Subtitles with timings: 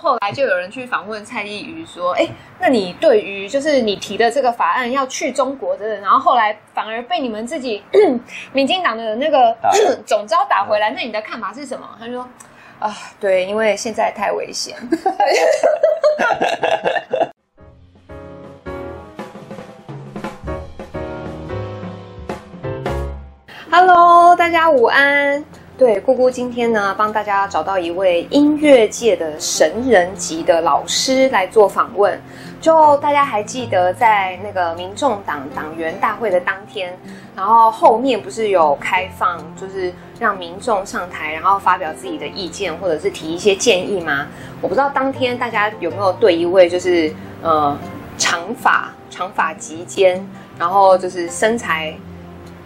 [0.00, 2.28] 后来就有人去访问蔡依瑜说：“哎，
[2.60, 7.82] 那你对于就是你提的这个法案要去中国的人，然后后来反而被你们自己
[8.54, 9.56] 民进党的那个
[10.06, 12.24] 总招打回来，那你的看法是什么？”他说
[12.78, 14.76] ：“啊，对，因为现在太危险。
[23.70, 25.44] ”Hello，大家午安。
[25.78, 32.20] 对，姑姑今天呢，帮大家找到一位音乐界的神人级的老师来做访问。
[32.60, 36.98] 就大家还记得，在那个民众党党员大会的当天，
[37.36, 44.26] 然后后面不是有开放，就是让民众上台，然后发表自己的意见，或者是提一些建议吗？
[44.60, 47.78] 我不知道当天大家有没有对一位就是呃
[48.16, 51.94] 长发长发及肩，然后就是身材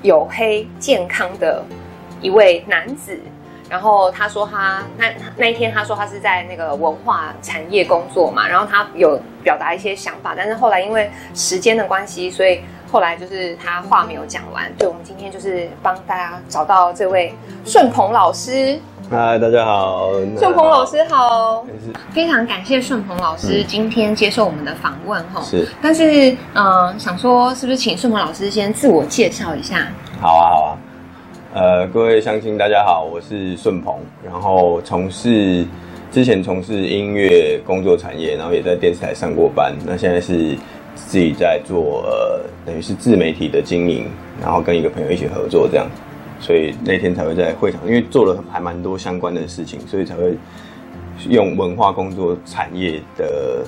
[0.03, 1.63] 黝黑健康的。
[2.23, 3.19] 一位男子，
[3.69, 14.73] 然后他说他那那一天他说他是在那个文化产业工作嘛，然后他有表达一些想法，但是后来因为时间的关系，所以后来就是他话没有讲完。
[14.79, 17.35] 对，我们今天就是帮大家找到这位
[17.65, 18.79] 顺鹏老师。
[19.11, 21.67] 嗨，大家好，顺鹏老师好，
[22.13, 25.43] 非常感谢顺鹏老师今天接受我们的访问哈。
[25.43, 29.89] 是，但是嗯、呃，想说是不是请顺鹏老师先自我介绍一下？
[30.21, 30.79] 好啊，好啊。
[31.55, 35.67] 呃，各位乡亲，大家好，我是顺鹏，然后从事
[36.11, 40.57] 之前从事音乐工作产业，然后也在电视台上过班，那现在是
[40.95, 44.07] 自己在做呃，等于是自媒体的经营，
[44.41, 45.87] 然后跟一个朋友一起合作这样，
[46.41, 50.35] 所以那天才会在会场，因为做了还蛮多相关的事情，所以才会
[51.29, 53.63] 用文化工作产业的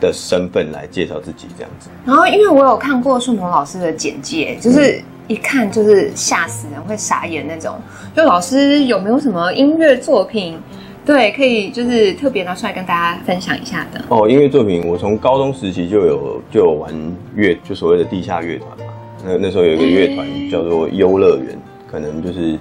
[0.00, 1.88] 的身份来介绍自己这样子。
[2.04, 5.00] 然后，因为我有看过顺鹏老师的简介，就是。
[5.28, 7.74] 嗯一看就是吓死人，会傻眼那种。
[8.14, 10.56] 就老师有没有什么音乐作品，
[11.04, 14.00] 对，可以就是特别拿出来跟大家分享一下的？
[14.08, 16.92] 哦，音乐作品，我从高中时期就有就有玩
[17.34, 18.94] 乐，就所谓的地下乐团嘛。
[19.24, 21.58] 那那时候有一个乐团叫做优乐园，
[21.90, 22.56] 可能就是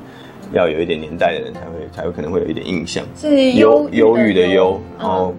[0.52, 1.66] 要有一点年代的人才会
[1.96, 3.06] 才会可能会有一点印象。
[3.16, 5.36] 是忧忧郁的忧，然后。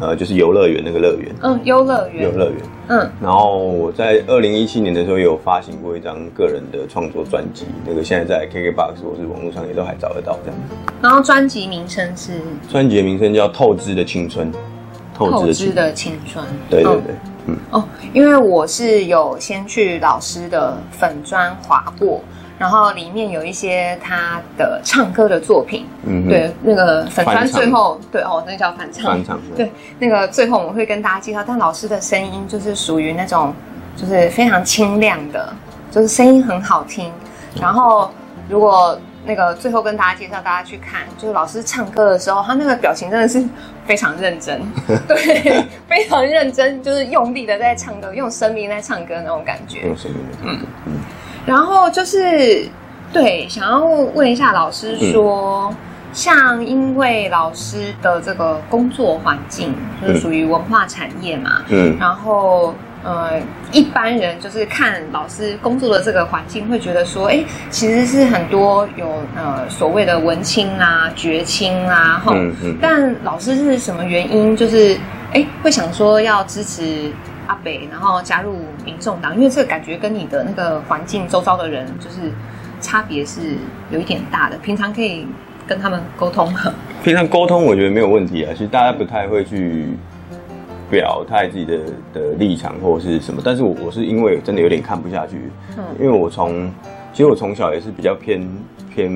[0.00, 2.56] 呃，就是游乐园那个乐园，嗯，游乐园，游乐园，
[2.90, 3.10] 嗯。
[3.22, 10.74] 然后我在二零一七年的时候也有发行过一张个人的创作专辑，那个现在在 KKBOX 或是网络上也都还找得到这样子。
[11.00, 12.40] 然后专辑名称是？
[12.68, 14.52] 专辑的名称叫《透支的青春》，
[15.14, 16.44] 透支的青春。
[16.68, 17.14] 对对对，
[17.46, 17.56] 嗯。
[17.70, 22.20] 哦，因为我是有先去老师的粉专划过。
[22.60, 29.18] 然后里面有一些他的唱歌的作品，嗯，对，那个粉川最后，对哦，那个叫翻唱，
[29.56, 33.54] 对，那个最后我们会跟大家介绍，但老师的声音就是属于那种，
[33.96, 35.50] 就是非常清亮的，
[35.90, 37.10] 就是声音很好听。
[37.58, 38.10] 然后
[38.46, 43.42] 如果那个最后跟大家介绍，大家去看，就是老师唱歌的时候，他那个表情真的是
[43.86, 44.60] 非常认真，
[45.08, 50.92] 对，非常认真，就是用力的在唱歌，用生命在唱歌那种感觉，用生命在唱歌，嗯。
[51.50, 52.64] 然后就是，
[53.12, 53.84] 对，想要
[54.14, 55.76] 问一下老师说，嗯、
[56.12, 62.72] 像因为老师的这个工作环境就是属于文化产业嘛，嗯，然后
[63.02, 63.32] 呃，
[63.72, 74.96] 一般人就是看老师工作的这个环境，会觉得说，哎，其实是很多有呃所谓的文青啦、绝青啦，哈、嗯嗯，但老师是什么原因，就是
[75.32, 77.10] 哎会想说要支持？
[77.50, 82.30] 阿北，然后加入民众党，因为这个感觉跟你的那个环境周遭的人，就是
[82.80, 83.56] 差别是
[83.90, 84.56] 有一点大的。
[84.58, 85.26] 平常可以
[85.66, 86.60] 跟他们沟通吗？
[87.02, 88.52] 平常沟通我觉得没有问题啊。
[88.52, 89.88] 其实大家不太会去
[90.88, 91.78] 表态自己的
[92.14, 96.72] 的立场或者是什么，但是我我是因为真的有点看不下去，嗯，因为我从
[97.12, 98.48] 其实我从小也是比较偏
[98.94, 99.10] 偏，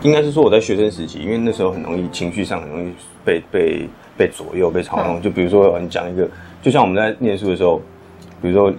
[0.00, 2.92] 应该是说我在学生时期，因为那时候很容易情绪上很容易
[3.24, 3.88] 被被。
[4.16, 6.28] 被左右、被嘲弄，就比如说你讲一个，
[6.60, 7.80] 就像我们在念书的时候，
[8.40, 8.72] 比如说，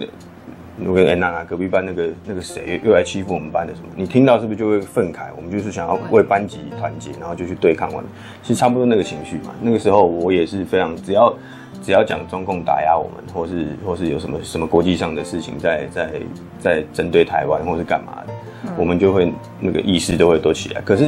[0.78, 5.26] 如果哎，娜娜隔壁班那个那个谁又来欺负我们班的什么，你听到是不是就会愤慨？
[5.36, 8.04] 我们就是想要为班级团结，然后就去对抗完，
[8.42, 9.54] 其实差不多那个情绪嘛。
[9.60, 11.34] 那个时候我也是非常，只要
[11.82, 16.10] 只要讲中共打压我们，或是或是有什么什么国际上的事情在在
[16.58, 20.80] 在针对台湾或是干嘛的，我们就会那个意识都会都起来。
[20.80, 21.06] 可是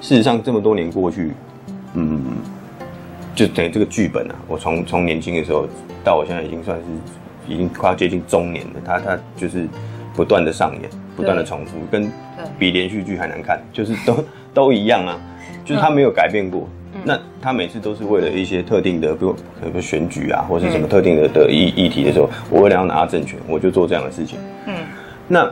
[0.00, 1.32] 事实上这么多年过去，
[1.94, 2.22] 嗯。
[3.34, 5.66] 就等于这个剧本啊，我从从年轻的时候
[6.04, 6.84] 到我现在已经算是
[7.52, 9.66] 已经快要接近中年了，他他就是
[10.14, 12.10] 不断的上演，不断的重复，跟
[12.58, 15.18] 比连续剧还难看，就是都 都一样啊，
[15.64, 16.68] 就是他没有改变过。
[16.94, 24.38] 嗯、那他每次都是为了一些特定的，比如可能选举啊，或是什么特定的的议议题的时候，我为了要拿到政权，我就做这样的事情。
[24.66, 24.74] 嗯，
[25.26, 25.50] 那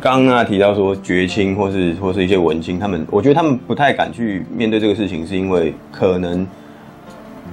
[0.00, 6.44] 刚刚啊提到说绝青或是或是一些文青，他们我觉得他们不太敢去面对这个事情，是因为可能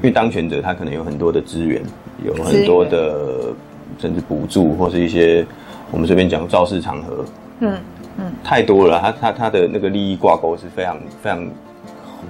[0.02, 1.82] 因为当权者他可能有很多的资源，
[2.26, 3.54] 有很多的
[4.00, 5.46] 甚至补助或是一些
[5.92, 7.26] 我们随便讲造势场合，
[7.60, 7.78] 嗯
[8.18, 11.48] 嗯，太多了，他他他的那个利益挂钩是非常非常，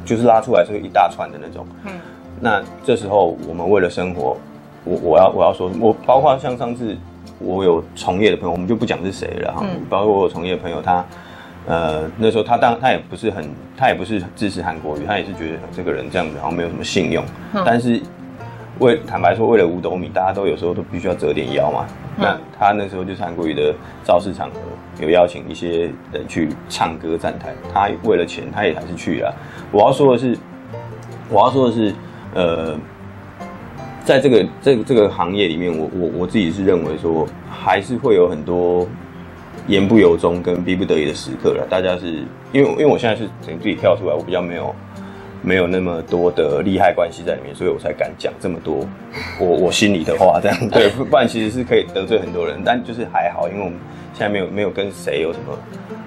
[0.05, 1.91] 就是拉出来是一大串的那种，嗯，
[2.39, 4.37] 那这时候我们为了生活，
[4.83, 6.97] 我我要我要说，我包括像上次。
[7.41, 9.61] 我有从业的朋友，我们就不讲是谁了哈。
[9.63, 11.05] 嗯、包括我有从业的朋友，他
[11.69, 17.23] 呃那时候他当他也不是很，他也不是支持韩国瑜，他也是觉得这个人这样子好像没有什么信用。
[17.53, 18.01] 嗯、但是
[18.79, 21.85] 为坦白说，为了五斗米，大家都有时候都必须要折点腰嘛。
[22.17, 23.73] 嗯、那他那时候就是韩国瑜的
[24.03, 24.55] 造势场合，
[24.99, 29.33] 有邀请一些人去唱歌站台，他为了钱，他也还是去了。
[29.71, 30.35] 我要说的是，
[31.29, 31.93] 我要说的是，
[32.33, 32.75] 呃。
[34.05, 38.87] 在这个这个、这个行业里面，我我我自己是认为说，还是会有很多
[39.69, 41.65] 言不由衷跟逼不得已的时刻了。
[41.69, 44.75] 大家是因为因为我现在是等于自己跳出来，我比较没有
[45.41, 48.85] 没有那么多的利害关系在里面，所以我才敢讲这么多
[49.39, 50.39] 我我心里的话。
[50.41, 53.79] 这样对，不然其实是可以得罪很多人，但就是还好，因为我们
[54.13, 55.57] 现在没有没有跟谁有什么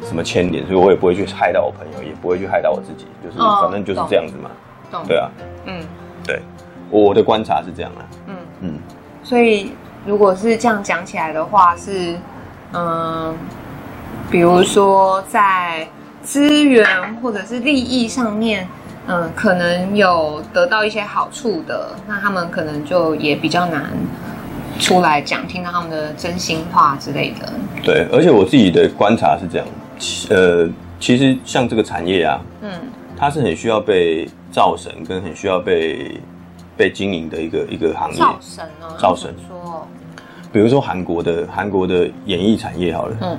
[0.02, 4.50] 什么牵连，所以我也不会去害到我朋友，也不会去害到我自己，就是反正就是这样子嘛。
[4.92, 5.30] 哦、对啊，
[5.66, 5.80] 嗯，
[6.26, 6.40] 对。
[6.90, 8.74] 我的观察是这样啊，嗯嗯，
[9.22, 9.72] 所以
[10.04, 12.18] 如果是这样讲起来的话，是
[12.72, 13.34] 嗯，
[14.30, 15.86] 比如说在
[16.22, 16.86] 资源
[17.22, 18.66] 或者是利益上面，
[19.06, 23.86] 嗯，可能有得到一些好处的，那他们可能就也比较难
[24.78, 27.52] 出来讲，听到他们的真心话之类的。
[27.82, 29.66] 对，而且我自己的观察是这样，
[30.30, 30.68] 呃，
[30.98, 32.70] 其实像这个产业啊，嗯，
[33.16, 36.20] 它是很需要被造神，跟很需要被。
[36.74, 39.86] 被经营的一个一个行业，造神哦，造神说，
[40.52, 43.38] 比如说韩国的韩国的演艺产业好了，嗯，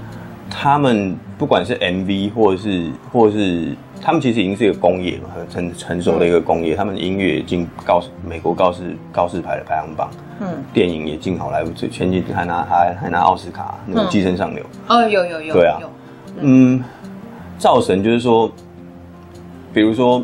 [0.50, 10.10] 他们不管是 MV 或者是或者是，他们其实已经是一个工业嘛，很成成熟的一个工业，嗯、他们的音乐也进告美国告示告示牌的排行榜，
[10.42, 15.80] 嗯，电影也进好莱坞，前几天还拿还还拿奥斯卡那个《寄生上流》，哦，有有有，对啊，
[16.40, 16.84] 嗯，
[17.60, 18.52] 造神就是说，
[19.74, 20.24] 比如说。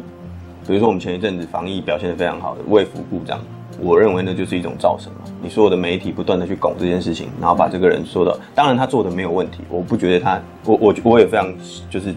[0.67, 3.39] 比如说，我们前一阵子防疫表现的非常好的卫福部长，
[3.81, 5.19] 我认为那就是一种造神嘛。
[5.41, 11.53] 你所有的媒体不断的去拱这件事情，然后把这个人说到，当然他做的没有问题，我不觉得他，我我我也非常
[11.89, 12.13] 就是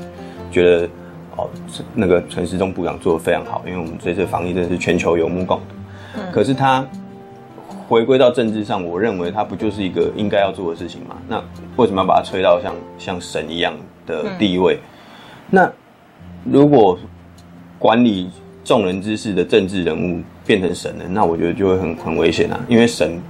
[0.50, 0.88] 觉得
[1.36, 1.48] 哦，
[1.94, 5.74] 那个陈时中部长做的非常好，因为我们这次防疫真的是全球有目共睹。
[6.16, 6.32] 嗯。
[6.32, 6.86] 可是他
[7.88, 11.16] 回归到政治上，我认为他不就是一个应该要做的事情吗？
[11.28, 11.42] 那
[11.76, 13.72] 为什么要把他吹到像像神一样
[14.06, 14.74] 的地位？
[14.74, 14.80] 嗯。
[15.50, 15.72] 那
[16.44, 16.98] 如果
[17.78, 18.30] 管理
[18.64, 22.58] 众人之事的政治人物变成神了，那我觉得就会很很危险啊！
[22.68, 23.20] 因为神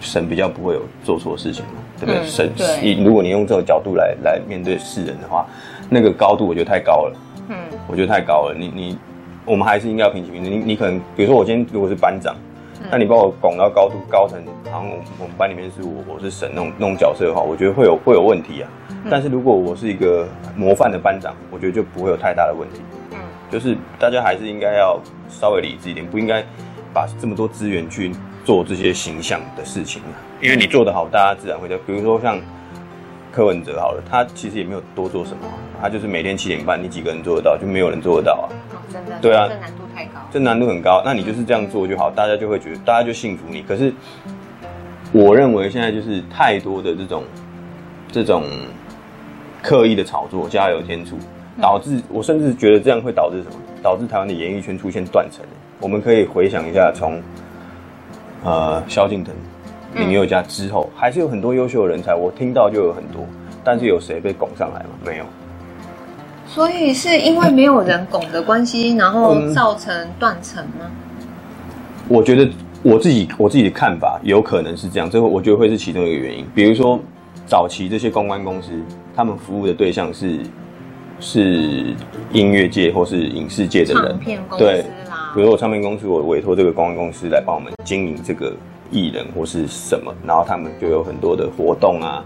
[0.00, 2.20] 神比较不会有做错事情嘛，对不对？
[2.20, 2.52] 嗯、神，
[2.82, 5.46] 你如果你用这个角度来来面对世人的话，
[5.88, 7.16] 那个高度我觉得太高了。
[7.48, 7.56] 嗯，
[7.86, 8.54] 我觉得太高了。
[8.58, 8.98] 你你，
[9.46, 10.52] 我们还是应该要平起平坐。
[10.52, 12.36] 你你可能，比如说我今天如果是班长，
[12.82, 18.68] 嗯、那你把我拱到高度高层，好像我我们班里面是我我是神那种那种角色的话，我觉得会有会有问题啊。
[18.90, 22.80] 嗯、但是如果我是一个模范的班长，我觉得就不会有太大的问题。
[23.50, 26.44] 就是大家还是应该要稍微理智一点，不应该
[26.92, 28.12] 把这么多资源去
[28.44, 30.02] 做这些形象的事情，
[30.40, 31.76] 因为你做得好，大家自然会的。
[31.78, 32.38] 比如说像
[33.32, 35.46] 柯文哲好了，他其实也没有多做什么，
[35.80, 37.56] 他就是每天七点半，你几个人做得到？
[37.56, 38.48] 就没有人做得到啊。
[38.72, 39.18] 哦，真的。
[39.20, 39.46] 对啊。
[39.48, 40.12] 这难度太高。
[40.32, 43.62] 这难度很高，那你就是这样做就好，大家就会觉得，大家就信服你。
[43.62, 43.92] 可是
[45.12, 47.24] 我认为现在就是太多的这种
[48.10, 48.44] 这种
[49.62, 51.18] 刻意的炒作，加油添醋。
[51.60, 53.56] 导致我甚至觉得这样会导致什么？
[53.82, 55.44] 导致台湾的演艺圈出现断层。
[55.80, 57.20] 我们可以回想一下，从
[58.42, 59.34] 呃萧敬腾、
[59.94, 62.14] 林宥嘉之后，还是有很多优秀的人才。
[62.14, 63.24] 我听到就有很多，
[63.62, 64.90] 但是有谁被拱上来吗？
[65.04, 65.24] 没有。
[66.48, 70.90] 所以是因为没有人拱的关系，然后造成断层吗？
[72.08, 72.50] 我觉得
[72.82, 76.44] 我自己我自己的看法有可能是这样，这个我觉得会是其中一个原因。
[76.54, 76.98] 比如说
[77.46, 78.70] 早期这些公关公司，
[79.14, 80.40] 他们服务的对象是。
[81.18, 81.94] 是
[82.32, 84.82] 音乐界或是影视界的人，唱片公司对，
[85.34, 88.52] 比如说我唱片公司，我委托这个公关公司来帮我们经营这个
[88.90, 92.24] 艺人或是什么，然后他们就有很多的活动啊，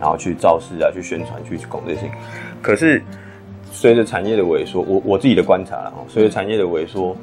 [0.00, 2.10] 然后去造势啊，去宣传，去拱这些。
[2.60, 3.02] 可是
[3.70, 7.16] 随着产业的萎缩，我我自己的观察了哦，随着产业的萎缩，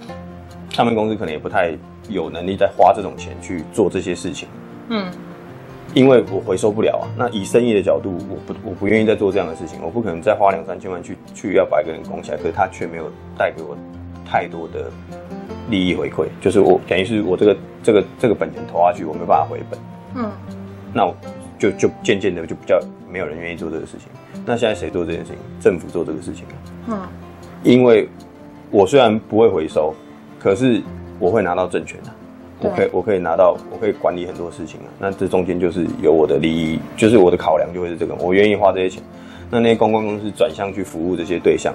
[0.69, 1.73] 唱片公司可能也不太
[2.07, 4.47] 有能力再花这种钱去做这些事情。
[4.89, 5.05] 嗯。
[5.93, 13.75] 因为我回收不了啊，那以生意的角度，我不我不愿意再做这样的事情，我不可能再花两三千万去去要把一个人拱起来，可是他却没有带给我
[14.25, 14.91] 太多的
[15.69, 19.79] 利益回馈，就是我等于是我这个这个这个本钱投下去，我没办法回本，
[20.15, 20.31] 嗯，
[20.93, 21.15] 那我
[21.57, 22.79] 就就渐渐的就比较
[23.11, 24.07] 没有人愿意做这个事情。
[24.45, 25.37] 那现在谁做这件事情？
[25.59, 26.45] 政府做这个事情。
[26.87, 26.99] 嗯，
[27.63, 28.07] 因为
[28.71, 29.93] 我虽然不会回收，
[30.39, 30.81] 可是
[31.19, 32.15] 我会拿到政权啊，
[32.61, 34.87] 我可以我可以拿到，我可以管理很多事情啊。
[34.99, 39.01] 那这中间就是有我的利益，就是我的考量就会是这个，我愿意花这些钱。
[39.49, 41.73] 那那些公关公司转向去服务这些对象，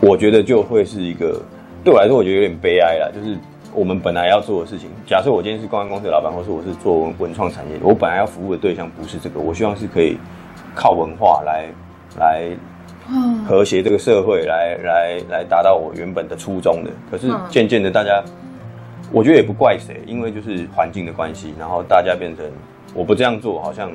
[0.00, 1.40] 我觉得就会是一个
[1.84, 3.36] 对我来说，我觉得有点悲哀啦，就是。
[3.74, 10.16] 我们本来要做的事情，假设我今天是公关公司的老板，或是我是做文文创产业，我本来要服务的对象不是这个，我希望是可以
[10.74, 11.66] 靠文化来
[12.18, 12.48] 来
[13.46, 16.90] 和谐这个社会，来来来达到我原本的初衷的。
[17.10, 18.24] 可是渐渐的，大家
[19.10, 22.44] 我觉得也不怪谁，因为就是环境的关系，然后大家变成
[22.94, 23.90] 我不这样做，好像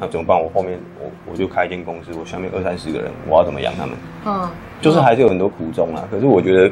[0.00, 0.40] 那怎么办？
[0.40, 3.96] 我后面我我就开一间公司，我下面二三十个人，我要怎么养他们？
[4.26, 4.48] 嗯，
[4.80, 6.06] 就是还是有很多苦衷啊。
[6.10, 6.70] 可是我觉得。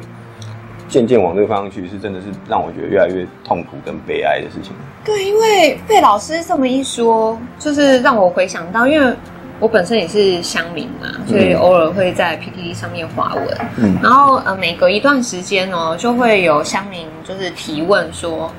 [0.88, 4.73] 渐渐往这个方向去，是真的是让我觉得越来越痛苦跟悲哀的事情。
[5.04, 9.12] 对，因为费老师这么一说，就是让我回想到，因为
[9.59, 13.45] 我本身也是乡民嘛，所以偶尔会在 PPT 上面发文。
[13.79, 18.53] 嗯，然后呃，每隔一段时间哦，就会有乡民就是提问说，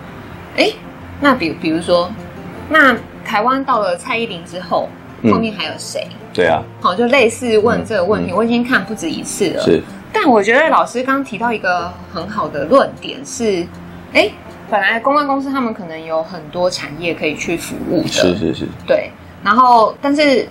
[0.55, 0.71] 哎，
[1.21, 2.09] 那比比如说，
[2.69, 4.89] 那台湾到了蔡依林之后，
[5.23, 6.07] 后面还有谁？
[6.33, 9.63] 对啊，好，就类似问这个问题，我已经看不止一次了。
[9.63, 9.81] 是。
[10.11, 13.65] 但我觉得老师刚刚提到一个很好的论点是，
[14.13, 14.29] 哎，
[14.69, 19.11] 本来公关公司他们可能有很多产业可以去服务的，是是是，对。
[19.43, 20.47] 然后，但是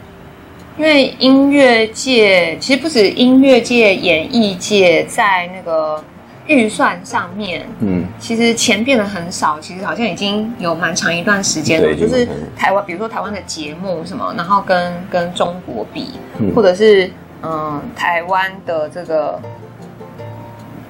[0.79, 6.03] 因为音乐界其实不止音乐界，演艺界在那个
[6.47, 11.95] 预算上面，嗯，其实钱变得很少，其实好像已经有蛮长一段时间了。
[11.95, 17.11] 就是台湾，比如说台湾的节目什么，然后跟跟中国比，嗯、或者是。
[17.43, 19.39] 嗯，台湾的这个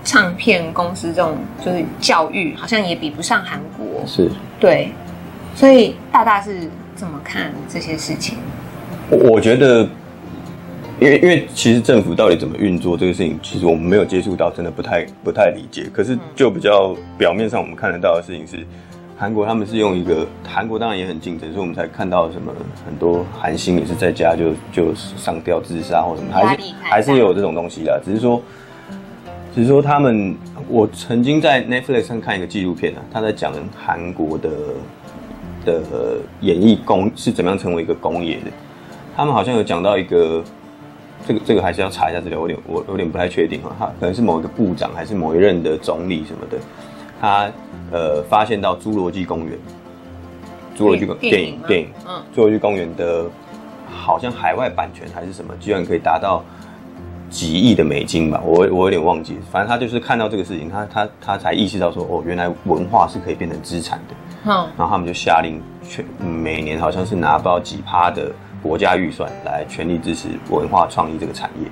[0.05, 4.07] 唱片公司这种就是教育，好像也比不上韩国。
[4.07, 4.91] 是，对，
[5.57, 8.39] 所以大大是怎么看这些事情？
[9.11, 9.83] 我觉得，
[11.01, 15.85] 因为因为其实政府到底怎么运作这个事情，其实我们没有接触到，真的不太不太理解。
[15.93, 18.67] 可是就比较表面上我们看得到的事情是。
[19.19, 22.53] 韩国他们是用一个，韩国当然也很竞争，所以我们才看到什么
[22.85, 27.99] 很多韩星也是在家就就上吊自杀或什么，还是还是有这种东西的。
[28.05, 28.43] 只是说，
[29.55, 30.37] 只是说他们，
[30.69, 34.51] 我曾经在 Netflix 上看一个纪录片啊，他在讲韩国的
[35.65, 35.83] 的
[36.43, 38.51] 演艺工是怎么样成为一个工业的。
[39.17, 40.45] 他们好像有讲到一个，
[41.27, 46.59] 这个这个还是要查一下资料，我有点我有点不太确定啊，他可能是某一个部长还是某一任的总理什么的，
[47.21, 47.51] 他。
[47.93, 49.57] 呃，发现到《侏罗纪公园》，
[50.77, 53.25] 侏罗纪公电影电影，嗯，《侏罗纪公园》的，
[53.89, 56.43] 好像海外版权还是什么，居然可以达到
[57.31, 58.43] 几亿的美金吧？
[58.45, 64.15] 我我有点忘记，反正他就是看到这个事情，他他他才意识到说，哦，原来文化是可以变成资产的。
[64.47, 68.33] 嗯，然后他们就下令全每年好像是拿不到几趴的
[68.67, 71.69] 国家预算来全力支持文化创意这个产业。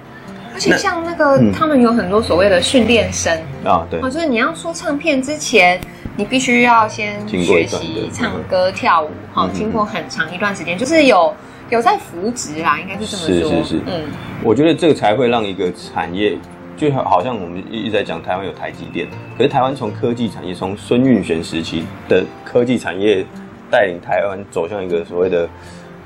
[0.55, 5.81] 而且像那个，那他们有很多所谓的训练生啊，对，就是你要出唱片之前，
[6.17, 11.35] 你必须要先学习唱歌、跳舞，好，经过很长一段时间，就是有
[11.71, 13.51] 有在扶植啦，应该是这么说。
[13.51, 14.05] 是是是，嗯，
[14.45, 16.39] 我觉得这个才会让一个产业，
[16.77, 23.27] 就好像我们一直在讲台湾有台积电，可是台湾从科技产业，从孙运璇时期的科技产业
[23.73, 25.49] 带领台湾走向一个所谓的。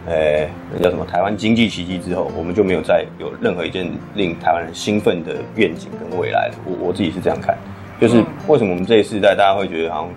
[0.08, 1.04] 呃，那叫什么？
[1.04, 6.54] 台湾经济奇迹之后，我们就没有再有任何一件令台湾人兴奋的愿景跟未来了。
[6.64, 7.54] 我我自己是这样看，
[8.00, 10.10] 就是为什么我们这一世代大家会觉得好像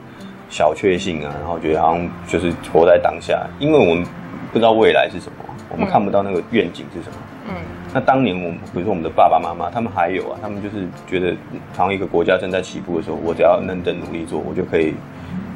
[0.49, 4.05] 小确幸啊，然后觉得好像就是活在当下，因为我们
[4.53, 7.15] 不知道未来是什么，我们看不到那个愿景是什么。
[7.49, 7.55] 嗯，
[7.93, 11.35] 那当年我们，比如说我们的爸爸妈妈，他们还有啊，他们就是觉得，
[11.75, 14.93] 好像一个国家正在起步的时候，我只要认真努力做，我就可以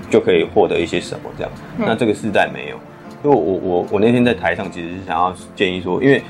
[0.09, 1.51] 就可以获得一些什么这样。
[1.77, 2.77] 那这个世代没有。
[3.25, 6.21] 因为我我我那天在台上其实是想要建议说，因为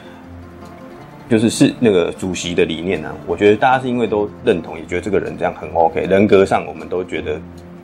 [1.29, 7.37] 就是是那个主席的理念呢、啊，我觉得大家是因为都认同，也觉得这个人这样很 OK，人格上我们都觉得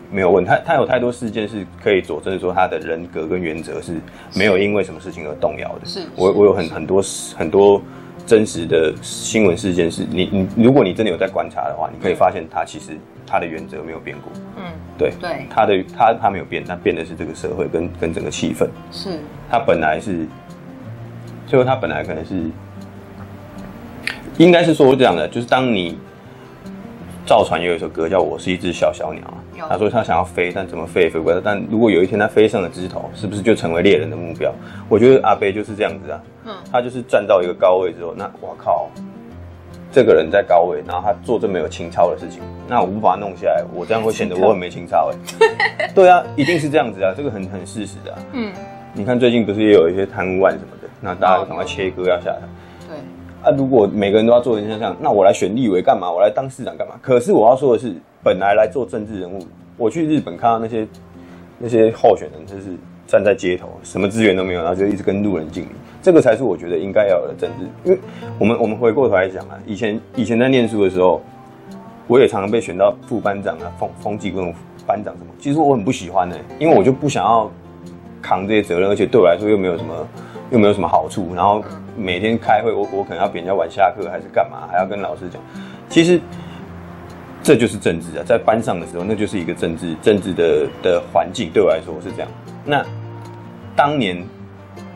[0.10, 0.46] 没有问。
[0.46, 4.00] 他他有太多事件是可以佐证说他的人格跟原则是
[4.34, 5.86] 没有因为什么事情而动摇的。
[5.86, 7.04] 是，我我有很很多
[7.36, 7.82] 很多
[8.26, 12.98] 真实的新闻事件是你你如果你真的有在观察的话，你可以发现他其实。
[13.24, 14.64] 他的原则没有变过，嗯，
[14.98, 15.14] 对。
[15.22, 18.68] 对，他的他他没有变，它变的是这个社会跟跟整个气氛。
[18.92, 20.28] 是，他本来是，
[21.48, 22.52] 最后他本来可能是，
[24.38, 25.98] 应该是说这样的，就是当你
[27.26, 29.24] 赵传有一首歌叫《我是一只小小鸟》，
[29.70, 31.42] 他说他想要飞，但怎么飞也飞不了。
[31.44, 34.54] 但如果有一天他飞上了枝头，是不是就成为猎人的目标？
[34.90, 38.90] 我觉得阿贝就是这样子啊，嗯，他就是站到一个高位之后，那我靠。
[39.94, 45.92] 这个人在高位，然后他做这么有情操的事情，那我不把他弄下来，我这样会显得我很没情操哎。
[45.94, 48.20] 对啊，一定是这样子啊，这个很很事实的啊。
[48.32, 48.54] 嗯，
[48.94, 52.40] 你看最近不是也有一些贪污案什么的，那大家就赶快切割要下来。
[52.88, 52.96] 对。
[53.44, 56.10] 啊，如果每个人都要做成像这样，那我来选立委干嘛？
[56.10, 56.96] 我来当市长干嘛？
[57.02, 59.46] 可是我要说的是，本来来做政治人物，
[59.78, 60.88] 我去日本看到那些
[61.58, 62.76] 那些候选人，就是
[63.08, 65.70] 站在街头，什么资源都没有，然后就一直跟路人敬礼，
[66.02, 67.66] 这个才是我觉得应该要有的政治。
[67.84, 68.00] 因为
[68.40, 71.22] 我们我们回过头来讲啊，以前以前在念书的时候，
[72.08, 74.54] 我也常常被选到副班长啊、风风纪跟
[74.86, 77.50] 班长什么，其实我很不喜欢的、因为我就不想要
[78.22, 79.94] 扛这些责任，而且对我来说又没有什么。
[80.52, 81.64] 又没有什么好处，然后
[81.96, 85.42] 每天开会，我我可能要比人家晚下课，还是干嘛，还要跟老师讲。
[85.88, 86.20] 其实
[87.44, 91.50] 这就是政治啊，在班上的时候，那就是一个政治政治的的环境。
[91.52, 92.30] 对我来说是这样。
[92.64, 92.86] 那
[93.76, 94.24] 当年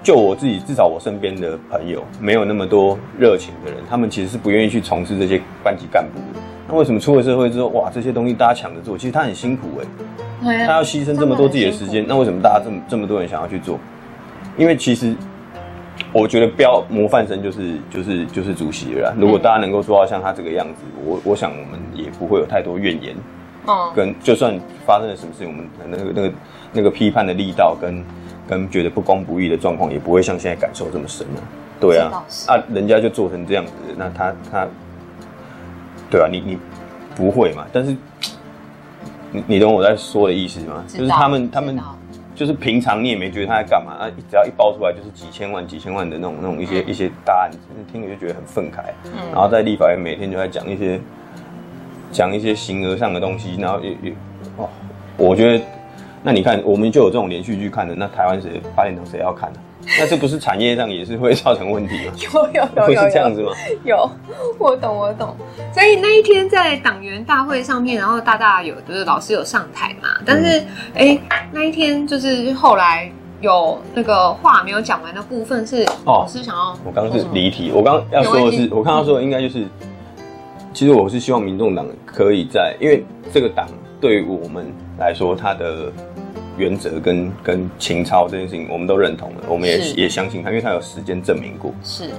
[0.03, 6.39] 就我自己，至少我身边的朋友，没有那么多热情的人，他们其实是不愿意去从事这些班级干部的。
[6.67, 8.97] 那为什么出了社会之后，哇，这些东西大家抢着做？
[8.97, 9.67] 其实他很辛苦
[10.43, 12.05] 哎、欸，他要牺牲这么多自己的时间。
[12.07, 13.79] 那为什么大家这么这么多人想要去做？
[14.57, 15.15] 因为其实。
[16.11, 19.15] 我觉得标模范生就是就是就是主席了啦。
[19.17, 23.15] 如果大家能够做到像他这个样子，我我想我们也不会有太多怨言。
[23.65, 26.33] 哦，跟就算发生了什么事情，我们那个那个
[26.73, 28.03] 那个批判的力道跟
[28.47, 31.41] 跟觉得不公不义的状况，也不会像现在感受这么深了。
[31.79, 34.67] 对啊，啊，人家就做成这样子，那他他，
[36.11, 36.57] 对啊，你你
[37.15, 37.65] 不会嘛？
[37.73, 37.95] 但是
[39.31, 40.83] 你你懂我在说的意思吗？
[40.87, 41.79] 就是他们他们。
[42.35, 47.57] 就是平常你也没觉得他在干嘛啊，只要一爆出来就是几千万、几千万的那种、那种一些一些大案子，
[47.91, 48.91] 听着就觉得很愤慨。
[49.05, 50.99] 嗯，然后在立法院每天就在讲一些
[52.11, 54.11] 讲一些形而上的东西，然后也也
[54.57, 54.69] 哦，
[55.17, 55.63] 我觉得
[56.25, 59.59] 那你看，我们就有这种连续剧看的，那台湾谁八点档谁要看呢？
[59.99, 62.13] 那这不是产业上也是会造成问题吗？
[62.17, 63.51] 有有有有，会是这样子吗？
[63.83, 64.09] 有，
[64.57, 65.37] 我懂我懂。
[65.71, 70.61] 所以那一天在党员大会上面，然后大大有就是老师有上台嘛，但是
[70.95, 73.07] 哎、嗯欸，那一天就是后来
[73.39, 79.67] 有那个话没有讲完的部分是老师想要、哦，我刚刚是离题，我刚要说的是，我刚刚说的应该就是，
[80.73, 83.67] 其实我是希望民众党可以在，因为这个党
[84.01, 84.65] 对于我们
[84.97, 85.93] 来说，它的。
[86.57, 92.09] 原则跟跟情操这件事情，我们都认同了，我们也也相信他，因为他有时间证明过，是，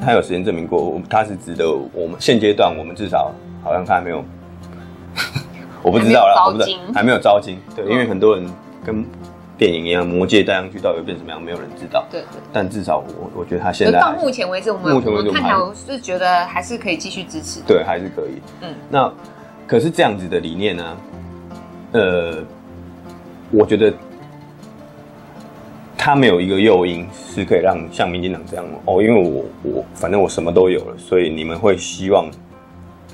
[0.00, 3.32] 他有时间证明过，他是值得我们现阶段我们至少
[3.64, 4.24] 好像他还没有，
[5.82, 8.46] 我不知道啦，我不知道还没有招金，对，因为很多人
[8.84, 9.04] 跟
[9.58, 19.12] 电影一样，魔戒戴上去到底会变什么样，没有人知道，对，但至少我我觉得他现在到目前为止，我们目前为止看起来我是觉得还是可以继续支持，对，还是可以，嗯，那
[19.66, 20.96] 可是这样子的理念呢，
[21.92, 22.44] 呃。
[23.50, 23.92] 我觉得
[25.96, 32.28] 他没有一个诱因是可以让像民进党这样哦，因为我我反正我什么都有了，所以你们会希望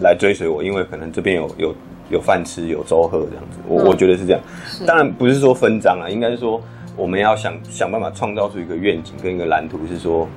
[0.01, 1.75] 来追随我，因为可能这边有有
[2.11, 3.59] 有饭吃，有粥喝这样子。
[3.67, 4.41] 我、嗯、我觉得是这样，
[4.87, 6.61] 当然不是说分赃啊，应该是说
[6.97, 10.29] 我们要想想办法创造出一个愿景跟一个蓝图，是说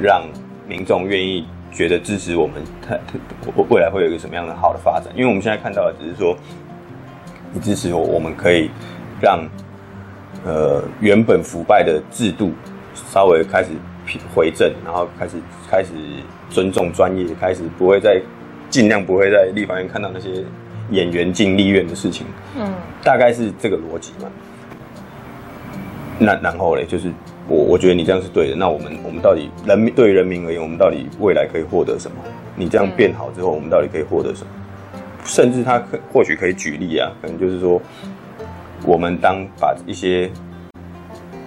[0.00, 0.22] 让
[0.66, 5.12] 民众愿意觉得支持我们，他他未来会有一个什么样的好的发展。
[5.14, 6.36] 因为我们现在看到的只是说
[7.52, 8.70] 你支持我，我们可以。
[9.20, 9.40] 让
[10.44, 12.52] 呃原本腐败的制度
[12.94, 13.70] 稍微开始
[14.34, 15.36] 回正，然后开始
[15.70, 15.90] 开始
[16.48, 18.20] 尊重专业，开始不会再
[18.70, 20.44] 尽量不会在立法院看到那些
[20.90, 22.26] 演员进立院的事情。
[22.56, 24.28] 嗯，大概是这个逻辑嘛。
[26.18, 27.12] 那然后嘞，就是
[27.46, 28.56] 我我觉得你这样是对的。
[28.56, 32.16] 那我们我们到底人民对于人民而言，我们到底未来可以获得什么？
[32.56, 34.50] 你这样变好之后，我们到底可以获得什么？
[35.24, 37.80] 甚至他可或许可以举例啊，可能就是说。
[38.84, 40.30] 我们当把一些，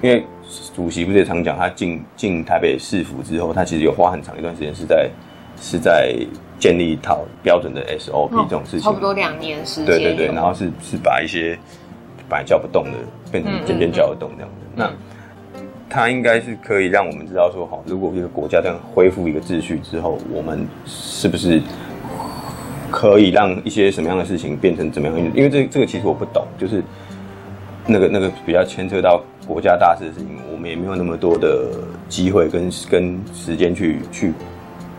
[0.02, 0.24] 因为
[0.76, 5.10] 主席不是也常讲，他进进台北市府之后，他其实有花很长一段时间是在
[5.60, 6.16] 是在
[6.60, 9.86] 建立一套标准的 SOP 这种事情，差不多两年时间。
[9.86, 11.58] 对对对，然后是是把一些
[12.30, 12.92] 本来叫不动的
[13.32, 14.56] 变成渐渐叫得动这样子。
[14.76, 14.94] 嗯嗯
[15.56, 21.62] 嗯，那他应该是可以让我们知道说，好，如果一个国家这样恢复一个秩序之后，我们是不是
[22.90, 25.18] 可以让一些什么样的事情变成怎么样？
[25.34, 26.84] 因为这这个其实我不懂，就是。
[27.92, 31.72] 那个那个比较牵扯到国家大事的事情，我们也没有那么多的
[32.08, 34.34] 机会跟跟时间去去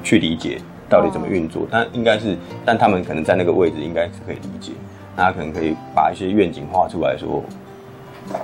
[0.04, 0.58] 去理解
[0.90, 1.66] 到底怎么运作。
[1.70, 4.72] 但应该是，但他们可能在那个位置应该是可以理解，
[5.16, 7.42] 那他可能可以把一些愿景画出来说，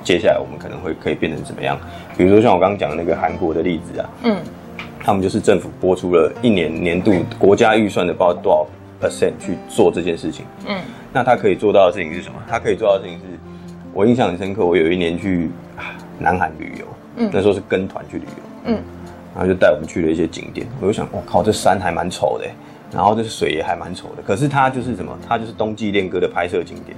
[0.03, 1.79] 接下来我们可能会可以变成怎么样？
[2.17, 4.37] 比如说像我刚刚讲的那个韩国的例子啊，嗯，
[5.05, 8.67] 他们就是政府拨出了一年年度国家预算的不知道多少
[9.07, 10.81] percent 去做这件事情，嗯，
[11.13, 12.39] 那他可以做到的事情是什么？
[12.49, 13.38] 他可以做到的事情是。
[13.99, 15.51] 我印象很深刻，我有一年去
[16.21, 18.81] 南韩旅游，嗯，那时候是跟团去旅游，嗯，
[19.35, 20.65] 然后就带我们去了一些景点。
[20.81, 22.45] 我就想，我靠，这山还蛮丑的，
[22.93, 24.23] 然后这水也还蛮丑的。
[24.25, 25.19] 可是它就是什么？
[25.29, 26.97] 它就是冬季恋歌的拍摄景点。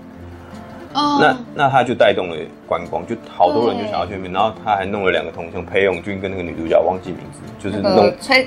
[0.92, 2.36] 哦，那那他就带动了
[2.66, 8.46] 观光，就好多人就想要去那边，然后他还弄了两个铜像，裴勇俊跟那个女主角忘记名字，就是弄崔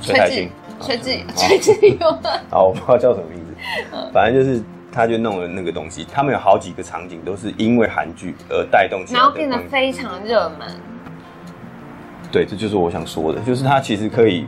[0.00, 0.48] 崔太金、
[0.80, 10.68] 崔志崔志勇， 好，我不知道叫什么名字，反正就是他就弄了那个东西，他们有好几个场景都是因为韩剧而带动起来，然后变得非常热门。
[12.30, 14.46] 对，这就是我想说的，就是它其实可以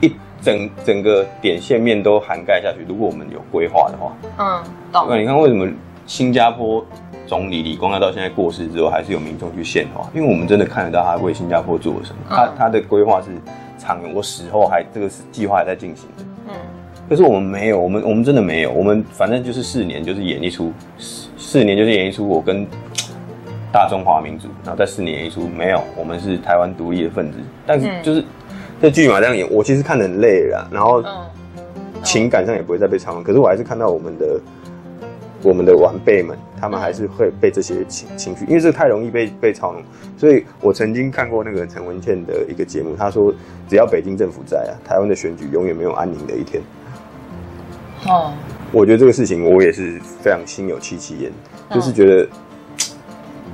[0.00, 2.84] 一整整个点线面都涵盖下去。
[2.88, 5.06] 如果我们有规划的话，嗯，懂。
[5.08, 5.66] 那你看为什么
[6.06, 6.84] 新加坡
[7.26, 10.08] 总理李光耀到现在过世之后，还是有民众去献花？
[10.14, 12.18] 因为我们真的看得到他为新加坡做了什么。
[12.28, 13.28] 嗯、他他的规划是
[13.78, 16.24] 长远，我死后还这个计划还在进行的。
[16.48, 16.54] 嗯，
[17.08, 22.66] 可是我们没有，我们我们真的没有，我们反正就是四年就是演一出，四四年就是演一出，我跟。
[23.74, 27.38] 大中华民族，然后在四年演一出，没有，我们是台湾独立的分子。
[27.66, 31.02] 但是就是、嗯、这剧嘛这样演，我其实看得很累了，然后
[32.04, 33.24] 情感上也不会再被操弄。
[33.24, 34.40] 可是我还是看到我们的
[35.42, 39.82] 我们的晚辈们，他们还是会被这些情情绪，因为这太容易被被操弄。
[40.16, 43.34] 所以我曾经看过那个陈文茜的一个节目，他说
[43.68, 46.62] 只要北京政府在啊，台湾的选举永远没有安宁的一天。
[48.06, 48.32] 哦，
[48.72, 51.32] 我觉得这个事情我也是非常心有戚戚焉，
[51.70, 52.28] 就是觉得。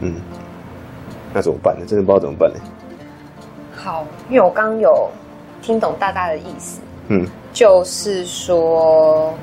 [0.03, 0.15] 嗯，
[1.35, 1.85] 那怎么办呢？
[1.87, 2.57] 真的不知道怎么办呢。
[3.77, 5.11] 好，因为我刚有
[5.61, 9.35] 听懂大大的意思，嗯，就是说，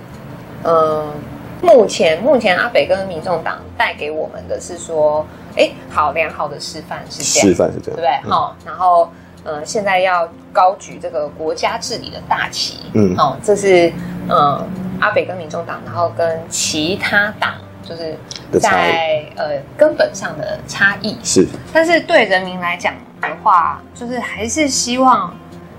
[0.63, 1.13] 嗯、呃，
[1.61, 8.31] 目前目前阿北跟民众党带给我们的是说，哎、欸，好良好的示范是这样，示范是这样，对不对？
[8.31, 9.11] 好、嗯，然后，
[9.47, 13.87] 呃，现在要高举这个国家治理的大旗，嗯，哦，这是，
[14.27, 14.67] 嗯、呃，
[14.99, 17.55] 阿北跟民众党，然后跟其他党。
[17.87, 18.17] 就是
[18.59, 21.17] 在呃根本上的差异。
[21.23, 25.33] 是，但是对人民来讲的话，就是还是希望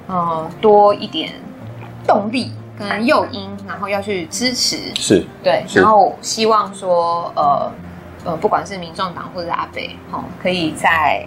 [0.07, 1.35] 呃多一点
[2.07, 4.79] 动力跟诱因，然后要去支持。
[4.95, 7.71] 是，对，然后希望说呃
[8.25, 11.27] 呃不管是民众党或者阿北，哦，可以在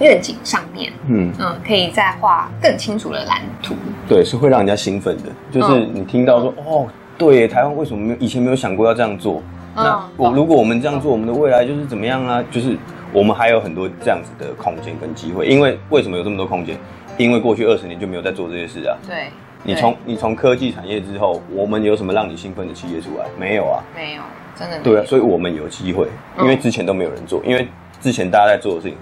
[0.00, 3.74] 愿景上面，嗯嗯，可以再画更清楚的蓝图，
[4.08, 9.42] 对，是会让人家兴奋的，就是你听到说、嗯、哦，对，台湾为什么没有以前没有想过要这样做？
[9.76, 12.44] 那我如果我们这样做，我们的未来就是怎么样啊？
[12.50, 12.76] 就是
[13.12, 15.46] 我们还有很多这样子的空间跟机会。
[15.46, 16.76] 因为为什么有这么多空间？
[17.18, 18.96] 因为过去二十年就没有在做这些事啊。
[19.06, 19.28] 对。
[19.64, 23.26] 你从你从科技产业之后，我们有什么让你兴奋的企业出来？
[23.36, 23.82] 没有啊。
[23.96, 24.22] 没有，
[24.54, 24.78] 真的。
[24.80, 26.06] 对啊，所以我们有机会，
[26.38, 27.66] 因为之前都没有人做，因为
[28.00, 28.96] 之前大家在做的事情？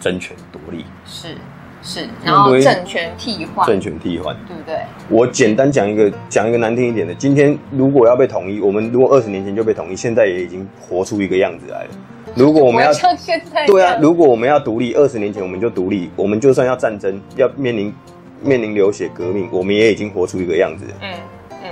[0.00, 0.84] 争权夺利。
[1.04, 1.36] 是。
[1.80, 4.80] 是，然后政权替换，政权替换，对不对？
[5.08, 7.14] 我简单讲一个，讲一个难听一点的。
[7.14, 11.90] 今天如果要被统一，我们如果二十年前就被统一，现在也已经活出一个样子来了。
[12.34, 17.94] 如果我们要 像现在，对啊，如果我们要独立，二十年前我们就独立，我们就算要战争，要面临
[18.42, 20.84] 面临流血革命，我们也已经活出一个样子。
[21.00, 21.14] 嗯，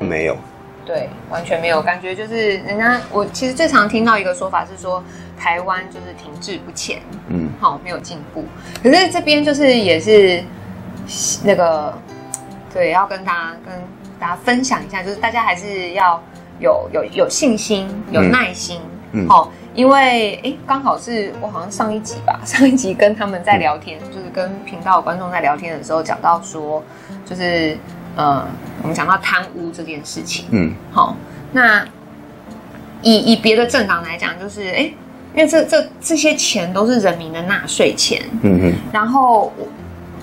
[0.01, 0.37] 嗯，没有。
[0.87, 5.03] 对，完全没有感觉，就是人家我其实最常听到一个说法是说，
[5.37, 8.45] 台湾就是停滞不前，嗯，好，没有进步。
[8.83, 10.43] 可是这边就是也是
[11.45, 11.93] 那个，
[12.73, 13.75] 对，要跟大家跟
[14.19, 16.23] 大家分享一下，就是大家还是要
[16.59, 18.81] 有有有信心，有耐心，
[19.13, 26.83] 嗯，好，因为哎，刚好是我好像上一集吧， 上一集跟他们在聊天，嗯，就是跟频道观众在聊天的时候讲到说，
[27.25, 27.77] 就是。
[28.19, 28.49] 呃，
[28.81, 31.15] 我们讲到贪污这件事情，嗯，好，
[31.53, 31.87] 那
[33.03, 34.91] 以以别的政党来讲，就是哎，
[35.37, 39.53] 因为这这这些钱都是人民的纳税钱，嗯哼，然后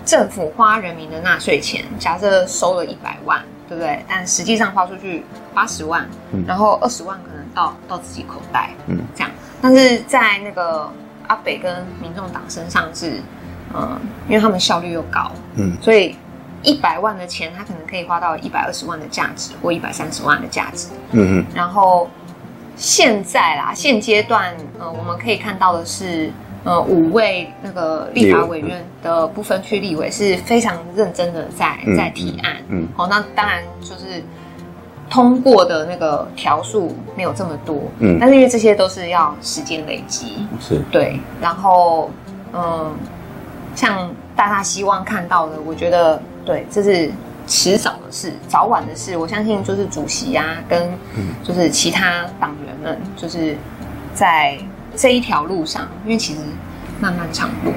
[0.03, 4.03] 政府花人民的纳税钱，假设收了一百万，对不对？
[4.09, 5.23] 但实际上花出去
[5.53, 9.29] 八十万，嗯，然后二十万可能到到自己口袋，嗯，这样，
[9.61, 10.91] 但是在那个
[11.27, 13.21] 阿北跟民众党身上是，
[13.73, 13.97] 嗯，
[14.27, 16.15] 因为他们效率又高，嗯，所以。
[16.65, 20.87] 一百万的钱，他可能可以花到一百二十万的价值，或一百三十万的价值。
[21.11, 21.45] 嗯嗯。
[21.53, 22.09] 然后
[22.75, 26.31] 现在啦，现阶段，呃，我们可以看到的是，
[26.63, 32.57] 呃，五位那个立法委员的不分区立委是非常认真的在在提案。
[32.69, 32.87] 嗯。
[32.95, 34.23] 好，那当然就是
[35.09, 37.81] 通过的那个条数没有这么多。
[37.99, 38.17] 嗯。
[38.19, 40.47] 但是因为这些都是要时间累积。
[40.59, 40.81] 是。
[40.91, 41.19] 对。
[41.41, 42.09] 然后，
[42.53, 42.93] 嗯，
[43.75, 46.21] 像大家希望看到的，我觉得。
[46.45, 47.09] 对，这是
[47.53, 49.15] 迟早的事，早晚的事。
[49.15, 50.89] 我相信就是主席啊，跟
[51.43, 53.55] 就是其他党员们，就是
[54.11, 54.57] 在
[54.95, 56.39] 这一条路上，因为其实
[56.99, 57.71] 漫漫长路，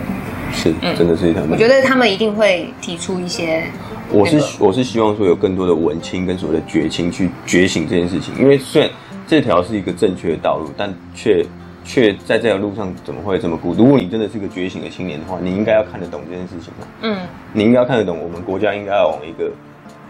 [0.50, 1.52] 是，真的是一条路。
[1.52, 3.64] 我觉得他们一定会提出一些、
[4.08, 8.90] 我是我是希望说有更多的文青跟所谓的觉青去觉醒这件事情，因为虽然
[9.28, 11.44] 这条是一个正确的道路，但却。
[11.86, 13.84] 却在这条路上怎么会这么孤独？
[13.84, 16.72] 如果你真的是个觉醒的青年的话，你应该要看得懂这件事情。
[17.02, 17.16] 嗯，
[17.52, 19.50] 你应该要看得懂，我们国家应该要往一个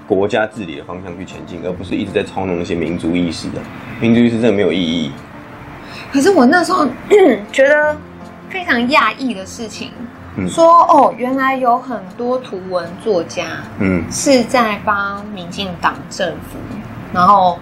[0.09, 3.61] 国家治理的方向去前进，而不是一直在操弄一些民族意识的。
[4.01, 5.13] 民族意识真的没有意义。
[6.11, 6.87] 可是我那时候
[7.53, 7.97] 觉得
[8.49, 9.93] 非常讶异的事情，
[10.37, 13.45] 嗯、说哦，原来有很多图文作家，
[13.81, 16.59] 嗯，是在帮民进党政府，
[17.13, 17.59] 然后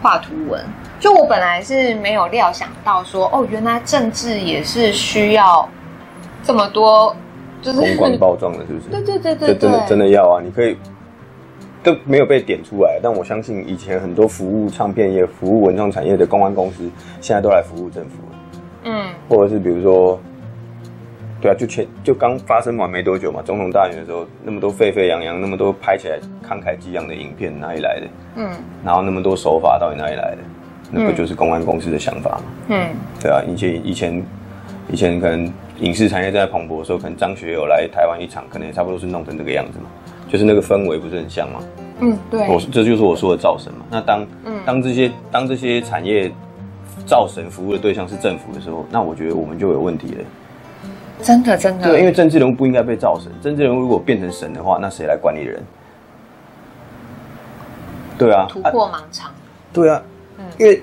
[0.00, 0.64] 画图文。
[0.98, 5.68] 就我本来是没有料想到说，哦，原来政治也是需要
[6.42, 7.14] 这么多，
[7.62, 8.88] 就是公关包装的，是不是？
[8.90, 10.42] 对对对对，这真的真的要啊！
[10.42, 10.76] 你可以
[11.84, 18.38] 都没有被点出来，但我相信以前很多服务唱片业、服务文创产业的公关公司，现在都来服务政府了。
[18.84, 20.18] 嗯，或者是比如说，
[21.40, 28.06] 对啊，就前就刚发生完没多久嘛，总统大选的时候，那么多沸沸扬扬，那么多拍起来慷慨激昂的影片，哪里来的？
[28.36, 28.50] 嗯，
[28.84, 30.38] 然后那么多手法，到底哪里来的？
[30.90, 32.42] 那不就是公安公司的想法吗？
[32.68, 32.88] 嗯，
[33.20, 34.22] 对啊，以前以前
[34.90, 39.86] 以前可能影视产业在蓬勃的时候，可能张学友来台湾一场，可能也差不多是弄成这个样子嘛，
[40.28, 41.60] 就是那个氛围不是很像吗？
[42.00, 43.84] 嗯，对，我这就是我说的造神嘛。
[43.90, 44.26] 那当
[44.64, 46.30] 当这些当这些产业
[47.04, 50.24] 造神服务的对象是政府的时候，那我觉得我们就有问题了。
[51.20, 55.60] 真的真的，对，因为政治人物不应该被造神，政治人物如果变成神的话，那谁来管理人？
[58.16, 59.30] 对啊，突破盲肠。
[59.72, 60.00] 对啊。
[60.58, 60.82] 因为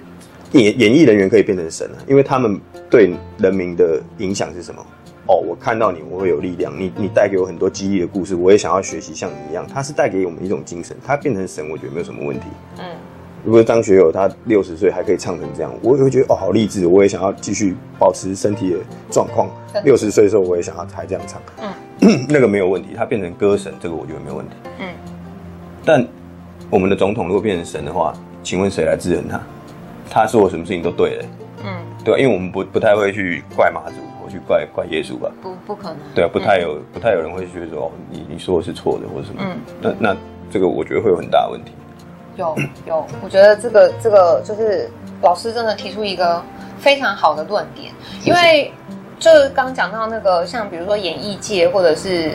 [0.51, 4.85] 演演艺人员可以变成神啊，因为他们对人民的影响是什么？
[5.27, 6.71] 哦，我看到你，我会有力量。
[6.79, 9.65] 你你带给我很多激励的故事，我也想要学习像你一样。
[9.67, 12.45] 他是带给我们一种精神，他变成神，我觉得没有什么问题。
[12.77, 12.85] 嗯，
[13.43, 16.85] 如果张学友他六十岁还可以唱成这样，我也会觉得哦，好励志。
[16.85, 18.77] 我也想要继续保持身体的
[19.09, 19.49] 状况。
[19.83, 21.41] 六十岁的时候，我也想要还这样唱。
[22.01, 22.89] 嗯， 那个没有问题。
[22.95, 24.53] 他变成歌神，这个我觉得没有问题。
[24.79, 24.87] 嗯，
[25.83, 26.05] 但
[26.69, 28.13] 我们的总统如果变成神的话，
[28.45, 29.41] 请问谁来制衡他？
[30.07, 31.25] 他说我什么事情都对了，
[31.65, 32.19] 嗯，对吧？
[32.19, 35.31] 因为我们不不太会去怪马祖，或去怪怪耶稣吧？
[35.41, 35.97] 不，不可能。
[36.13, 39.41] 对啊，不太有，不太有人会觉得说，哦，你你说的是错的，或者什么。
[39.43, 40.17] 嗯，那那
[40.51, 41.71] 这个我觉得会有很大的问题。
[42.37, 42.55] 有
[42.85, 44.87] 有，我觉得这个这个就是
[45.23, 46.39] 老师真的提出一个
[46.77, 47.91] 非常好的论点，
[48.23, 48.71] 因为
[49.17, 52.33] 就是刚讲到那个，像比如说演艺界或者是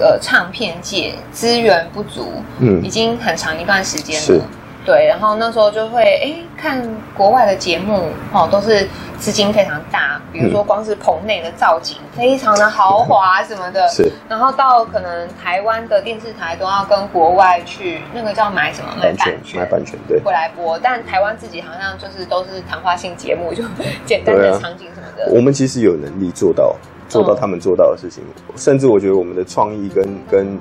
[0.00, 2.28] 呃唱片界资源不足，
[2.60, 4.44] 嗯，已经很长一段时间了。
[4.80, 4.86] 是。
[4.86, 6.82] 对，然后那时候就会哎看
[7.16, 8.88] 国外的节目哦，都是
[9.18, 14.10] 资金非常大，比如说光是棚内的造景非常的豪华什么的， 是。
[14.28, 20.78] 然后到可能台湾的电视台都要跟国外去那个叫买什么买版权，买版权对，过来播。
[20.78, 23.62] 但台湾自己好像就是都是谈话性节目，就
[24.06, 25.30] 简单的场景什么的。
[25.30, 26.74] 我们其实有能力做到
[27.08, 28.24] 做到他们做到的事情，
[28.56, 30.58] 甚至我觉得我们的创意跟跟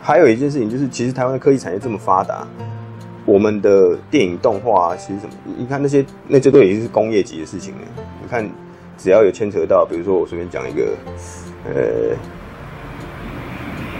[0.00, 2.46] 还有一件事情就是，其实台湾的科技产业这么发达。
[3.28, 5.32] 我们的电影动画啊，其实什么？
[5.58, 7.80] 你看那些，那些都已经是工业级的事情了。
[8.22, 8.48] 你看，
[8.96, 10.86] 只要有牵扯到，比如说我随便讲一个，
[11.66, 12.16] 呃，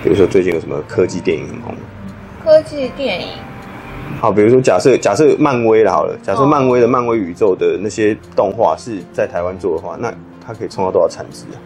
[0.03, 1.75] 比如说最近有什么科技电影很红？
[2.43, 3.29] 科技电影。
[4.19, 10.11] 好，比如说假设假设漫威了，好了，假设漫威的漫威宇宙的那些动画是在台湾做的话，那
[10.41, 11.61] 它可以创造多少产值啊？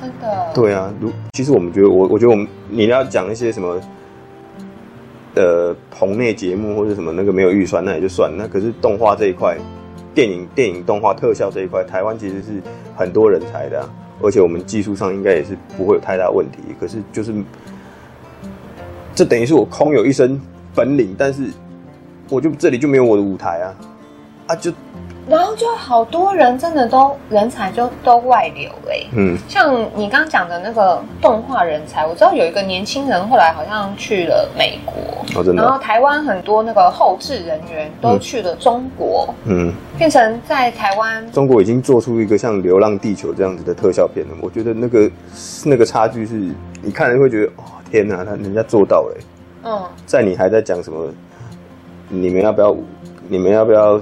[0.00, 0.52] 真的？
[0.52, 3.80] 对啊，如其实我们觉得，我我觉得我们你要讲一些什么？
[5.34, 8.30] 呃，棚内节目或者什么那个没有预算，那也就算。
[8.36, 9.56] 那可是动画这一块，
[10.14, 12.62] 电影、电影动画特效这一块，台湾其实是
[12.96, 13.84] 很多人才的，
[14.22, 16.58] 而且我们技术上应该也是不会有太大问题。
[16.78, 17.34] 可是就是，
[19.14, 20.40] 这等于是我空有一身
[20.74, 21.48] 本领，但是
[22.28, 23.74] 我就这里就没有我的舞台啊，
[24.46, 24.72] 啊就。
[25.26, 34.94] 然后就好多人真的都人才就都外流哎、欸，嗯，像你刚刚讲的那个动画人才，我知道有一个年轻人后来好像去了美国，
[35.34, 45.10] 哦真的，然后台湾很多那个后置人员都去了中国，嗯，变成在台湾，中国已经做出一个像《流浪地球》这样子的特效片了，我觉得那个
[45.64, 46.34] 那个差距是
[46.82, 51.08] 你看人会觉得哦天哪，他人家做到了、欸，嗯，在你还在讲什么，
[52.10, 52.76] 你们要不要？
[53.28, 54.00] 你们要不要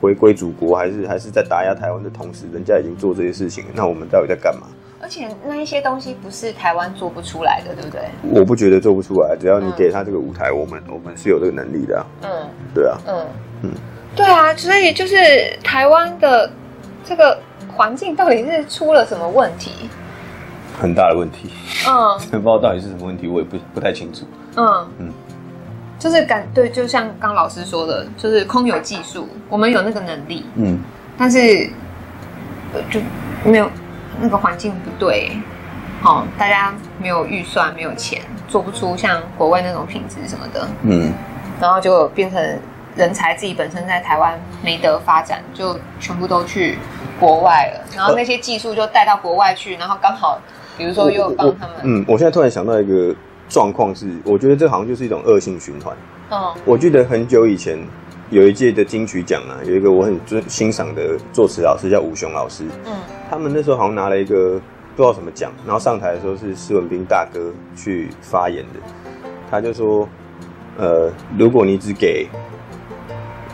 [0.00, 4.66] 回归祖国，还是还是在打压台湾的同时，人家已经做这些事情，那我们到底在干嘛？
[4.98, 8.02] 而且那一些东西不是台湾做不出来的，对不对？
[8.40, 12.06] 我不觉得做不出来，只要你给他这个舞台，嗯、我们我们是有这个能力的、啊。
[12.22, 13.26] 嗯，对啊，嗯
[13.62, 13.70] 嗯，
[14.16, 15.16] 对啊，所以就是
[15.62, 16.50] 台湾的
[17.04, 17.38] 这个
[17.68, 19.88] 环境到底是出了什么问题？
[20.78, 21.50] 很大的问题。
[21.86, 24.24] 嗯， 不知道到底是什么问题，我也不不太清楚。
[24.56, 25.12] 嗯嗯。
[25.98, 30.78] 就是感对，就像刚老师说的，就是空有技术，我们有那个能力，嗯，
[31.16, 31.70] 但是
[32.90, 33.00] 就
[33.44, 33.70] 没有
[34.20, 35.32] 那个环境不对，
[36.02, 41.12] 哦，大家没有预算，没有钱，做不出像国外那种品质什么的，嗯，
[41.60, 42.58] 然后就变成
[42.94, 46.78] 人才自己本身在台湾没得发展，就全部都去
[47.18, 50.38] 国外了，然后那些技术就带到国外去，然后刚好
[50.76, 53.16] 比如说又帮他们，嗯，我现在突然想到一个。
[53.48, 55.96] 状况是，我觉得这好像就是一种恶性循环。
[56.30, 57.78] 哦，我记得很久以前，
[58.30, 62.92] 有一届的金曲奖啊，有一个我很尊欣赏的作词老师叫吴雄老师，嗯，
[63.30, 64.60] 他们那时候好像拿了一个
[64.96, 68.80] 不知道什么奖，然后上台的时候是施文斌大哥去发言的，
[69.50, 70.08] 他就说，
[70.78, 72.28] 呃，如果你只给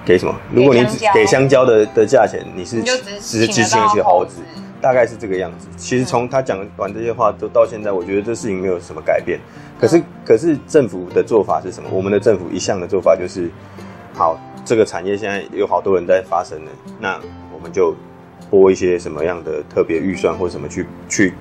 [0.05, 0.35] 给什么？
[0.53, 1.65] 如果你只给香蕉。
[1.65, 4.41] 的的价钱，你是只只只请得起猴子，
[4.83, 5.69] 大概是这个样子。
[5.77, 9.39] 其实从他讲完这些话都到现在，我觉得这事情没有什么改变。
[9.81, 11.89] 可是可是政府的做法是什么？
[11.93, 13.49] 我们的政府一向的做法就是，
[14.13, 17.19] 好，这个产业现在有好多人在发生了，那
[17.55, 17.95] 我们就
[18.51, 21.35] 拨一些什么样的特别预算或什么去去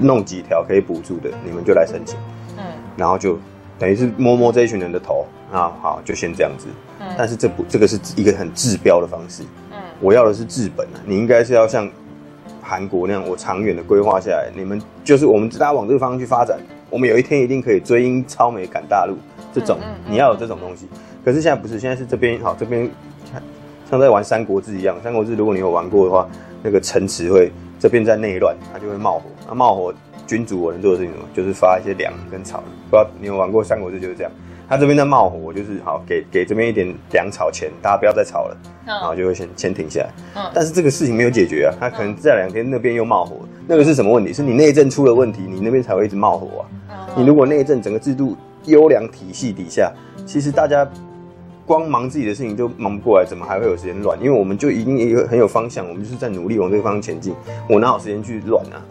[0.00, 2.18] 弄几条可以补助的，你们就来申请。
[2.58, 2.64] 嗯，
[2.96, 3.38] 然后就
[3.78, 5.24] 等于是摸摸这一群人的头。
[5.52, 6.66] 啊，好，就先这样子。
[6.98, 9.44] 嗯，但是这不，这个是一个很治标的方式。
[9.70, 10.98] 嗯，我要的是治本啊。
[11.06, 11.88] 你应该是要像
[12.64, 19.14] 韩国那样，我长远的规划下来，你们就是我们大家往这个方向去发展，我们有一天一定可以追英超美赶大陆。
[19.52, 20.88] 这种你要有这种东西。
[21.24, 22.90] 可是现在不是，现在是这边好，这边
[23.88, 24.96] 像在玩三国志一样。
[25.02, 26.28] 三国志如果你有玩过的话，
[26.62, 29.26] 那个城池会这边在内乱，它就会冒火。
[29.46, 29.94] 那冒火，
[30.26, 31.24] 君主我能做的事情什么？
[31.32, 32.64] 就是发一些粮跟草。
[32.90, 34.32] 不知道你有玩过三国志就是这样。
[34.74, 40.10] 他这边在冒火，我就是好给给这边一点粮草钱，大家不要再吵了，然后就会先先停下来。
[40.34, 43.36] 嗯，但是这个事情没有解决啊，他可能这两天那边又冒火，
[43.68, 44.32] 那个是什么问题？
[44.32, 47.06] 是你内政出了问题，你那边才会一直冒火啊。
[47.16, 49.92] 你如果内政整个制度优良体系底下，
[50.26, 50.84] 其实大家
[51.64, 54.18] 光忙自己的事情就忙不过来，怎么还会有时间乱？
[54.20, 57.32] 因为我们就已经有很有方向，我们就是在努力往这个方向前进，
[57.70, 58.82] 我哪有时间去乱啊？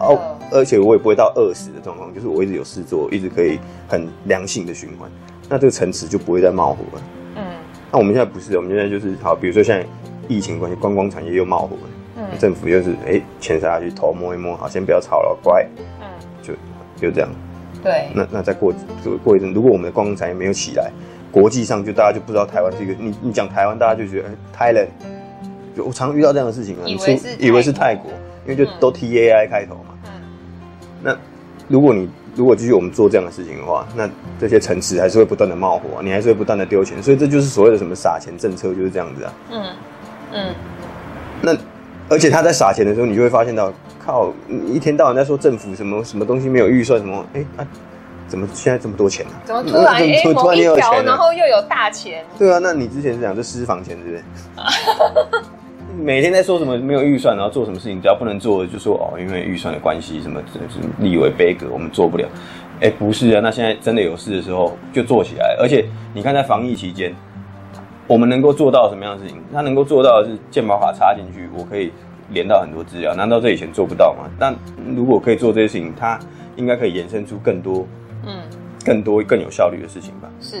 [0.00, 5.10] 哦，而且我也不会到饿死的状况，就是我一直有事做，一直可以很良性的循环，
[5.48, 7.02] 那这个城池就不会再冒火了。
[7.36, 7.44] 嗯，
[7.90, 9.86] 那我们现在不是，我们现在就是好，比如说现在
[10.28, 11.82] 疫情关系，观光产业又冒火了，
[12.16, 15.66] 嗯，政府又是哎，钱撒下去，头摸一摸，好，先不要吵了，乖，
[16.00, 16.06] 嗯，
[16.42, 16.54] 就
[17.00, 17.30] 就这样。
[17.82, 18.74] 对，那那再过
[19.24, 20.90] 过一阵，如果我们的观光产业没有起来，
[21.30, 24.32] 国际上就大家就不知道台湾是一个，你你讲台湾，大家就觉得哎
[24.72, 24.88] ，Thailand，
[25.76, 28.10] 就我常遇到这样的事情啊，以为是以为是泰国。
[28.48, 30.10] 因为就都 T A I 开头嘛，嗯，
[31.02, 31.16] 那
[31.68, 34.08] 如果你如果继续我们做这样的事情的话，那
[34.40, 39.64] 这些城池还是会不断的冒火，你还是会不断的丢钱，所以这就是所谓的什么撒钱政策就是这样子啊，嗯。
[40.30, 40.54] 嗯，
[41.40, 41.56] 那
[42.10, 43.72] 而且他在撒钱的时候，你就会发现到，
[44.04, 44.30] 靠，
[44.66, 47.66] 一天到晚在说政府什么什么东西没有预算什么，哎、欸、啊，
[48.28, 49.40] 怎么现在这么多钱呢、啊？
[49.46, 52.22] 怎么突然突然又有钱，然后又有大钱？
[52.38, 54.22] 对啊，那你之前是讲这私房钱是不是？
[55.98, 62.26] 每天在说什么没有预算，然后做什么事情，只要不能做的就说哦，因为预算的关系，什么什么立为杯葛，我们做不了。
[62.80, 65.56] 哎、欸，不是啊，那现在真的有事的时候就做起来。
[65.60, 65.84] 而且
[66.14, 67.12] 你看，在防疫期间，
[68.06, 69.42] 我们能够做到什么样的事情？
[69.52, 71.90] 他能够做到的是健保卡插进去，我可以
[72.30, 73.12] 连到很多资料。
[73.16, 74.30] 难道这以前做不到吗？
[74.38, 74.54] 但
[74.94, 76.16] 如果可以做这些事情，它
[76.54, 77.84] 应该可以延伸出更多，
[78.24, 78.36] 嗯，
[78.84, 80.30] 更多更有效率的事情吧？
[80.40, 80.58] 是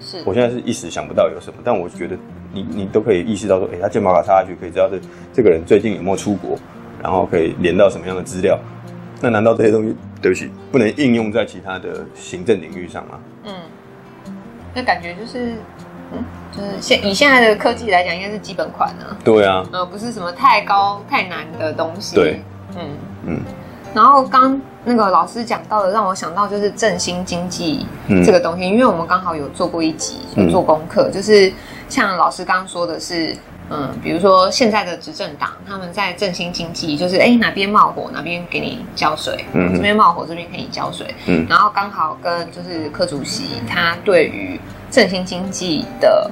[0.00, 0.22] 是。
[0.24, 2.16] 我现在是一时想不到有什么，但我觉得。
[2.52, 4.98] 你你都可以意识到说，哎、欸，他健保卡插下去可以知道这
[5.32, 6.58] 这个人最近有没有出国，
[7.02, 8.58] 然后可以连到什么样的资料。
[9.20, 13.18] 那难道这些东西，对不起，不能应用在其他的行政领域上吗？
[13.44, 13.52] 嗯，
[14.74, 15.56] 那感觉就是，
[16.12, 19.04] 嗯，就是现以现在的科技来讲，应该是基本款呢。
[19.22, 22.16] 对啊，呃，不是什么太高太难的东西。
[22.16, 22.42] 对，
[22.76, 22.88] 嗯
[23.26, 23.40] 嗯。
[23.92, 27.86] 然后刚那个老师讲到的，让我想到就是振兴经济
[28.24, 31.52] 这个东西，嗯、因为我们刚好有做过一集，有做功课，嗯、就是。
[31.90, 33.36] 像老师刚刚说的是，
[33.68, 46.30] 嗯，比如说现在的执政党他们在振兴经济，就是哎哪边冒火哪边给你浇水，嗯，这边冒火这边给你浇水，嗯，然后刚好跟就是柯主席他对于振兴经济的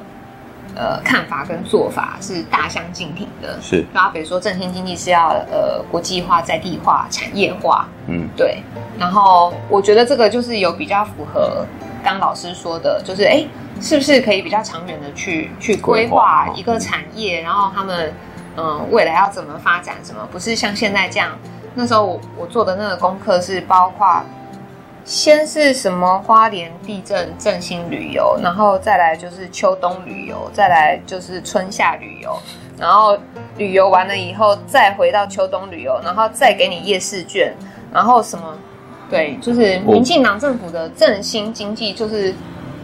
[0.76, 8.62] 呃看法跟做法是大相径庭的，是，然后比如说振兴经济是要呃国际化、在地化、产业化，嗯，对，
[8.96, 11.66] 然后我觉得这个就是有比较符合
[12.04, 13.44] 刚老师说的，就是哎。
[13.80, 18.12] 是不是可以比较长远的去去规划一个产业，然后他们
[18.56, 19.96] 嗯未来要怎么发展？
[20.02, 21.30] 什么不是像现在这样？
[21.74, 24.22] 那时候我我做的那个功课是包括
[25.04, 32.36] 先是什么花莲地震振兴旅游，然后再来就是秋冬旅游，再来就是春夏旅游，
[32.76, 33.16] 然后
[33.56, 37.54] 旅游完了以后再回到秋冬旅游，然后再给你夜市券，
[37.92, 38.58] 然后什么？
[39.08, 42.34] 对，就是民进党政府的振兴经济就是。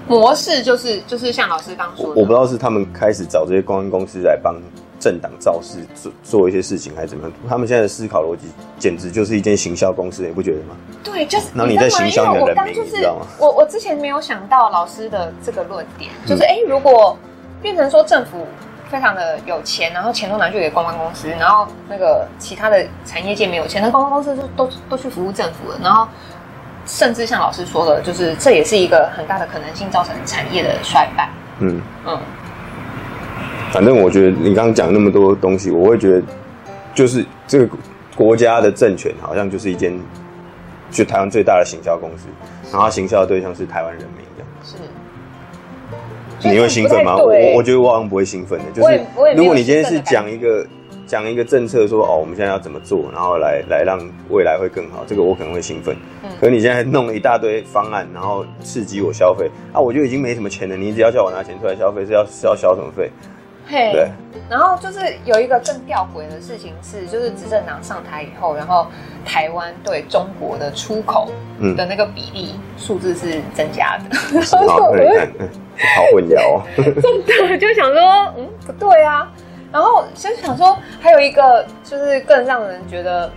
[0.07, 4.55] 模式就是就是像老师刚说的，我不知道是他们开始找这些公关公司来帮
[5.01, 7.33] 政党造势做做一些事情，还是怎么样？
[7.49, 8.49] 他们现在的思考逻辑
[8.79, 10.77] 简直就是一间行销公司，你不觉得吗？
[11.03, 11.47] 对，就是。
[11.55, 13.27] 然后你在行销你的人民，你知道吗？
[13.39, 17.17] 我我之前没有想到老师的这个论点，就是哎、欸，如果
[17.61, 18.47] 变成说政府
[18.91, 26.07] 非常的有钱，然后钱都拿去给公关公司，然后那个其他的产业界没有钱，那公关公司就都都去服务政府了，然后。
[26.87, 31.28] 甚至像老师说的，就是这也是一个很大的可能性，造成产业的衰败。
[31.61, 32.18] 嗯嗯，
[33.72, 36.22] 反正我觉得你刚刚讲那么多东西，我会觉得
[36.95, 37.68] 就是这个
[38.14, 39.99] 国家的政权好像就是一间
[40.91, 42.26] 就台湾最大的行销公司，
[42.72, 44.49] 然后行销的对象是台湾人民这样。
[46.41, 47.16] 是，你会兴奋吗？
[47.16, 49.01] 我我觉得我好像不会兴奋的，就是
[49.37, 50.66] 如果你今天是讲一个。
[51.07, 53.99] 讲一个政策说哦，我们现在要怎么做，然后来来让
[54.31, 55.97] 未来会更好，这个我可能会兴奋。
[56.23, 60.77] 嗯，可是你现在弄了一大堆方案，然后刺激我消费啊，我就已经没什么钱了。
[60.77, 63.11] 你只要叫我拿钱出来消费，是要是要消什么费？
[63.67, 64.11] 嘿，对。
[64.51, 68.87] 然后就是有一个更吊诡的事情是，就是执政党上台以后，然后
[69.25, 71.31] 台湾对中国的出口
[71.75, 74.05] 的那个比例数字是增加的。
[74.35, 74.77] 嗯、好，
[75.97, 76.63] 好混淆哦。
[77.27, 78.03] 真的就想说，
[78.37, 79.33] 嗯，不对啊。
[79.75, 83.29] 然后就想说，还有一个就是更让人觉得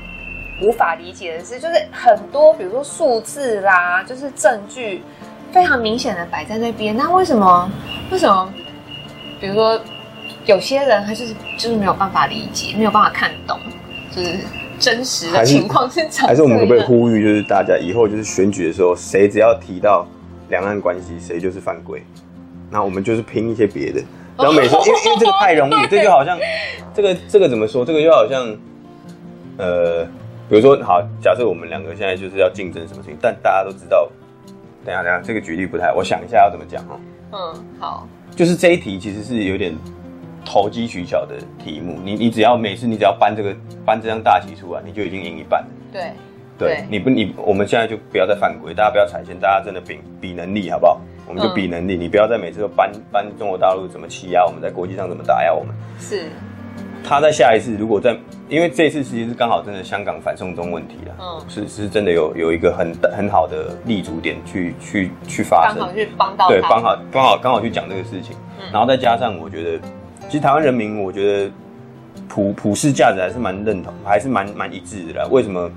[0.61, 5.01] 无法理解的是，就是很多比如说数字啦，就是证据
[5.51, 7.71] 非常明显的摆在那边，那为什么
[8.11, 8.53] 为什么？
[9.41, 9.81] 比如说
[10.45, 13.59] 有些人他就是就是没有办法理解，没有办法看懂，
[14.15, 14.37] 就是
[14.77, 16.27] 真实的情况是怎？
[16.27, 20.07] 还是我们可不可以呼吁，就是大家以后就是选举的时候，谁只要提到
[20.49, 22.03] 两岸关系，谁就是犯规？
[22.69, 23.99] 那我们就是拼一些别的。
[24.37, 26.37] 然后每次，因为因为这个太容易，这就好像，
[26.93, 27.83] 这个这个怎么说？
[27.83, 28.55] 这个就好像，
[29.57, 30.05] 呃，
[30.47, 34.07] 比如说，好，假设我们两个现在就是要竞争什么事情，但大家都知道，
[34.85, 36.99] 等一下等一下，这个举例不太，我想一下要怎么讲哦。
[37.33, 39.75] 嗯，好，就是这一题其实是有点
[40.45, 41.97] 投机取巧的题目。
[42.03, 45.67] 你你只要每次你只要搬这个搬这张大旗出来，你就已经赢一半了。
[45.91, 46.11] 对，
[46.59, 51.01] 对你不你我们现在就不要再犯规，大家不要踩线，大家真的比比能力好不好？
[51.27, 55.75] 我们就比能力，嗯、你不要再每次都搬搬中国大陆怎么欺压我们，在国际上怎么打压我们。
[55.99, 56.29] 是，
[57.03, 58.17] 他在下一次如果在，
[58.47, 69.79] 因为这一次其实是刚好真的香港反送中问题了，嗯，是是真的有有一个很很好的立足点去去去发生，刚好去帮到，对，帮好刚好刚好去讲这个事情，嗯、然后再加上我觉得，
[70.29, 71.51] 其实台湾人民我觉得
[72.29, 75.27] 普普世价值还是蛮认同，还是蛮蛮一致的啦。
[75.29, 75.69] 为什么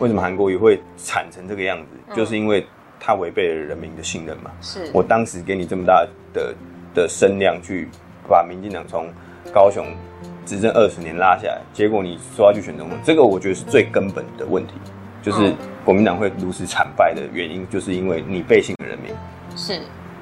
[0.00, 1.86] 为什么韩国瑜会惨成这个样子？
[2.08, 2.66] 嗯、就是因为。
[3.06, 4.50] 他违背了人民的信任嘛？
[4.60, 6.52] 是我当时给你这么大的
[6.92, 7.88] 的声量去
[8.28, 9.06] 把民进党从
[9.54, 9.86] 高雄
[10.44, 14.72] 执政二十年拉下来，结果你说要去选总统，这个我觉得是最根本的问题，
[15.22, 15.54] 就是
[15.84, 19.14] 国民党会如此惨败的原因，就是因为你背信了人民。
[19.56, 19.78] 是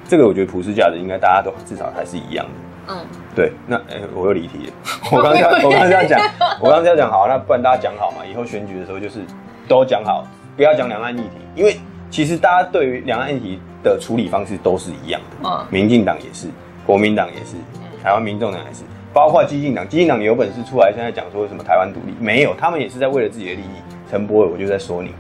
[0.07, 2.93] 这个，我觉得普世价值应该大家都至少还是一样的。
[2.93, 3.51] 嗯，对。
[3.67, 4.73] 那哎、欸，我又离题了。
[5.11, 6.21] 我刚刚我刚刚这样讲，
[6.61, 8.27] 我刚刚这样讲好，那不然大家讲好嘛？
[8.31, 9.21] 以后选举的时候就是
[9.67, 11.79] 都讲好，不要讲两岸议题，因为。
[12.15, 16.47] 其实大家对于两岸议题的处理方式都是一样的，嗯，民进党也是，
[16.87, 17.57] 国民党也是，
[18.05, 23.83] 台湾民众党也是，包括激进党，激进党有本事出来现在讲说什么台湾独立，没有，他们也是在为了自己的利益。
[24.09, 25.11] 陈柏惟，我就在说你，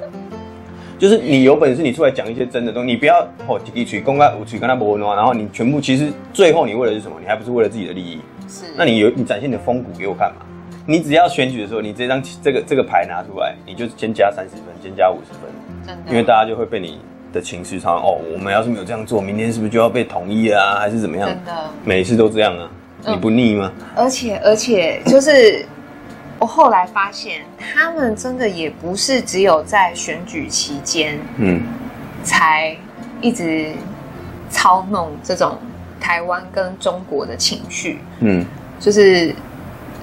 [1.00, 7.16] 就是你有本事你出来讲一些真的东西，你不要哦，一嘴公开，五嘴跟他博然后你全部其实最后你为了是什么？
[7.18, 8.20] 你还不是为了自己的利益？
[8.46, 10.44] 是，那你有你展现你的风骨给我看嘛？
[10.84, 15.50] 你只要选举的时候，你这张这个这个牌拿出来，你就先加三十分，先加五十分。
[16.08, 17.00] 因为大家就会被你
[17.32, 21.28] 的情绪操哦，我们要是没有这样做，明天是不是就要被统一啊，还是怎么样？
[21.28, 22.70] 真的，每一次都这样啊，
[23.04, 23.72] 嗯、你不腻吗？
[23.94, 25.64] 而且而且，就是
[26.38, 31.62] 我后来发现，他们真的也不是只有在选举期间，嗯，
[32.22, 32.76] 才
[33.20, 33.72] 一直
[34.50, 35.58] 操弄这种
[36.00, 38.44] 台湾跟中国的情绪，嗯，
[38.80, 39.34] 就是。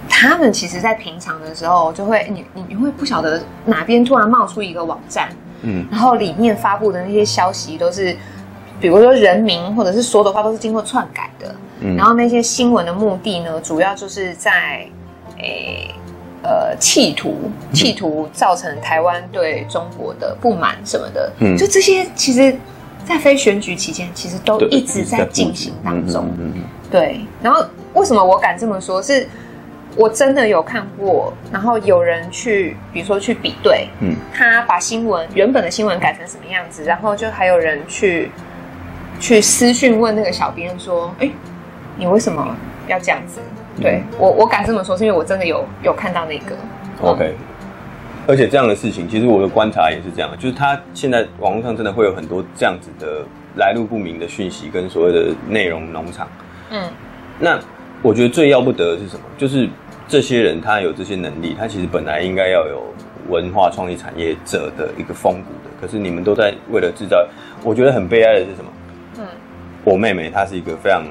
[0.07, 5.29] 他们其实，在平常的时候，就会你你你会不晓得哪边突然冒出一个网站，
[5.61, 8.15] 嗯，然后里面发布的那些消息都是，
[8.79, 14.87] 比如说人名或者是说的话都是经过篡改的，嗯，然后那些新闻的目的呢，主要就是在，
[15.37, 15.95] 诶、欸，
[16.43, 22.55] 呃，企图企图造成台湾对中国的不满什么的，嗯，就这些，其实，
[23.05, 27.21] 在非选举期间，其实都一直在进行当中，嗯嗯，对。
[27.41, 29.01] 然后为什么我敢这么说？
[29.01, 29.27] 是。
[29.97, 38.29] 我真的有看过，然后有人去，比如说去比对，嗯，他把新闻原本的新闻改成什么样子，然后就还有人去
[39.21, 41.31] 去私讯问那个小编说：“哎，
[41.95, 42.53] 你为什么
[42.87, 43.39] 要这样子？”
[43.81, 46.57] 对，嗯，我，我敢这么说，是因为我真的有有看到那个。
[47.01, 47.33] OK，
[48.27, 53.23] 而且这样的事情，其实我的观察也是这样，就是他现在网络上真的会有很多这样子的
[53.55, 56.27] 来路不明的讯息跟所谓的内容农场。
[56.71, 56.83] 嗯，
[57.39, 57.57] 那
[58.01, 59.23] 我觉得最要不得的是什么？
[59.37, 59.69] 就是。
[60.07, 62.83] 这些人他有这些能力，他其实本来应该要有
[63.29, 65.69] 文化创意产业者的一个风骨的。
[65.81, 67.27] 可是你们都在为了制造，
[67.63, 68.71] 我觉得很悲哀的是什么？
[69.17, 69.25] 嗯，
[69.83, 71.03] 我妹妹她是一个非常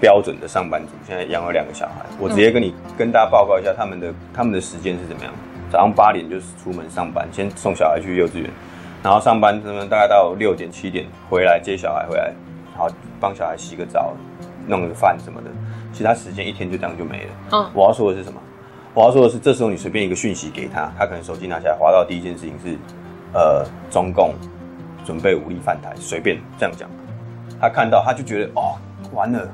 [0.00, 2.06] 标准的上班族，现在养了两个小孩。
[2.18, 5.32] 我直接跟你跟大家报告一下他们的他们的时间是怎么样：
[5.70, 8.50] 早上八点就是出门上班，先送小孩去幼稚园，
[9.02, 12.32] 然后上班他们大概到六点七点回来接小孩回来，
[12.72, 12.88] 然后
[13.20, 14.14] 帮小孩洗个澡，
[14.66, 15.50] 弄个饭什么的，
[15.92, 17.30] 其他时间一天就这样就没了。
[17.52, 18.40] 嗯，我要说的是什么？
[18.94, 22.76] 我要说的是，这时候你随便一个讯息给他，他可能手机拿起来滑到第一件事情是，
[23.32, 24.34] 呃，中共
[25.04, 26.88] 准备武力犯台，随便这样讲，
[27.60, 28.74] 他看到他就觉得哦，
[29.12, 29.48] 完了。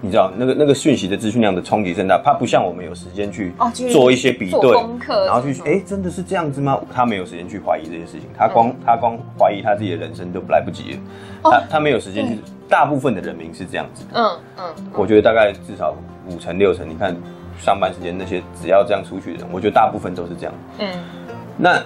[0.00, 3.52] 你知道那个那个讯息的资讯量的冲击甚大，他不像我们有时间去
[3.90, 4.70] 做一些比对，
[5.26, 6.80] 然后去哎、欸，真的是这样子吗？
[6.94, 10.98] 他没有时间去怀疑这些事情，他光、嗯、他光怀疑他自己的人生都来不及了，
[11.42, 12.38] 哦、他他没有时间去。
[12.68, 15.94] 大部分的人民是这样子的，嗯嗯，我觉得大概至少
[16.28, 17.16] 五成六成，你看
[17.58, 20.88] 上班时间那些只要这样出去的人，我觉得大部分都是这样，嗯，
[21.56, 21.82] 那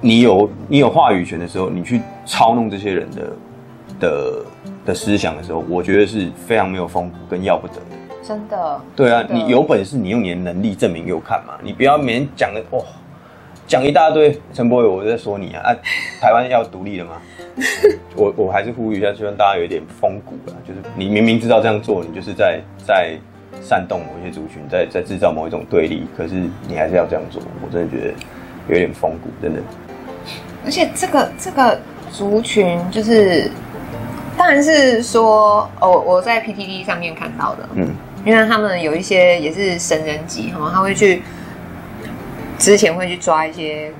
[0.00, 3.32] 你有你有话语权的时候，你去操弄这些人的
[4.00, 4.44] 的。
[4.86, 7.96] 的思想的时候，我觉得是非常没有风骨跟要不得的。
[8.22, 8.80] 真的。
[8.94, 11.54] 对啊，你有本事，你用你的能力证明给我看嘛！
[11.60, 12.80] 你不要每天讲的哇，
[13.66, 14.38] 讲一大堆。
[14.52, 15.62] 陈柏伟，我在说你啊！
[15.64, 15.76] 啊，
[16.20, 17.12] 台湾要独立了吗？
[18.14, 20.54] 我我还是呼吁一下，希望大家有一点风骨啊！
[20.66, 23.16] 就是你明明知道这样做，你就是在在
[23.62, 26.34] 煽动某一些族群，在在制造某一种对立，可是
[26.68, 27.42] 你还是要这样做。
[27.64, 28.14] 我真的觉得
[28.68, 29.60] 有点风骨，真的。
[30.64, 31.78] 而且这个这个
[32.12, 33.50] 族群就是。
[34.38, 37.88] 当然是说，哦，我在 PTT 上面看到的，嗯，
[38.22, 41.22] 因为他们有一些也是神人级哈，他会去
[42.58, 43.92] 之前会去抓一些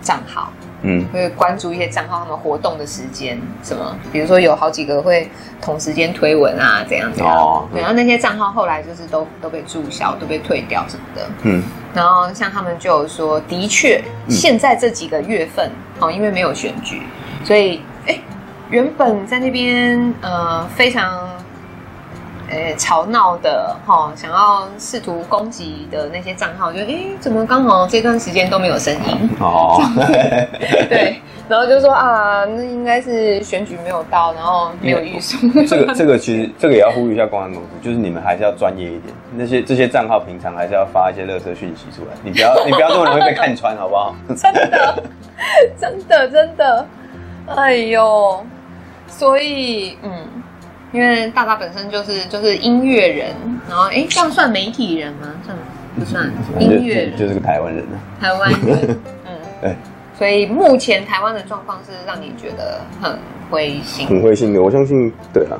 [0.00, 0.52] 账号，
[0.82, 5.30] 嗯，会关注一些账号他们活动的时间什么，比如说有好几个会
[5.60, 11.62] 同时间推文啊，怎样怎样，哦，对，然后那些账号后来就是都都被注销，都被退掉什么的，嗯，
[11.94, 17.02] 然后像他们就有说，的确现在这几个月份，哦，因为没有选举，
[17.44, 18.18] 所以，哎。
[18.70, 21.26] 原本在那边呃非常
[22.50, 29.80] 呃吵闹的哈，想要试图攻击的那些账号，就哎、欸、怎么刚好这段时间都没有声音哦？
[30.88, 35.40] 对，然后就说啊，那应该是选举没有到，然后没有预算。
[35.66, 44.14] 这个这个其实这个也要呼吁一下公安公司，就是你们还是要专业一点，那些这些账号平常还是要发一些垃圾讯息出来，你不要你不要这么容易被看穿，好不好？
[44.36, 45.02] 真的
[45.78, 46.86] 真的真的，
[47.56, 48.44] 哎呦。
[49.10, 50.10] 所以，嗯，
[50.92, 53.34] 因为大大本身就是就是音乐人，
[53.68, 55.34] 然后，哎，这样算媒体人吗？
[55.44, 55.56] 算
[55.98, 56.30] 不算
[56.60, 57.16] 音乐人？
[57.16, 57.98] 就是个台湾人呢。
[58.20, 59.76] 台湾人， 嗯，对。
[60.18, 63.16] 所以目前台湾的状况是让你觉得很
[63.50, 64.60] 灰心，很灰心的。
[64.60, 65.54] 我相信，对啊，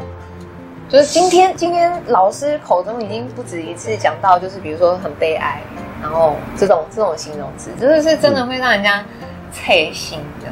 [0.88, 5.60] 就是今天今天老师口中已经不止一次讲到，就是比如说很悲哀，
[6.02, 9.04] 然后这种这种形容词，就是是真的会让人家
[9.52, 10.48] 刺心的。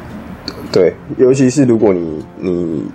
[0.71, 2.89] 对，尤其是如果你你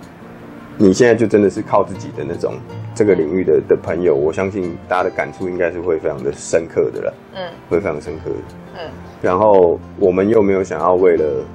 [0.77, 2.55] 你现在就真的是靠自己的那种
[2.95, 8.35] 这个领域的的朋友，我相信大家的感触应该是会非常的深刻的了，嗯，会非常深刻的，
[8.79, 8.91] 嗯。
[9.21, 11.45] 然后我们又没有想要为了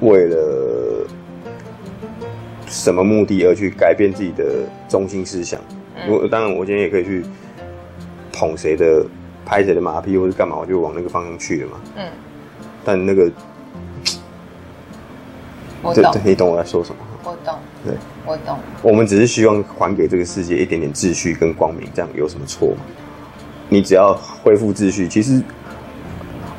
[0.00, 1.06] 为了
[2.66, 5.60] 什么目的而去改变自己的中心思想。
[6.08, 7.24] 我、嗯、当然，我今天也可以去
[8.32, 9.06] 捧谁的、
[9.46, 12.08] 拍谁的马屁，或是干嘛，我就往那个方向去了嘛，嗯。
[12.84, 13.30] 但那个。
[15.82, 17.00] 我懂，你懂我在说什么？
[17.24, 17.54] 我懂，
[17.84, 17.94] 对，
[18.26, 18.56] 我懂。
[18.82, 22.78] 我们只是希望还给这个世界一点点秩序跟光明，这样有什么错吗？
[23.68, 25.42] 你只要恢复秩序，其实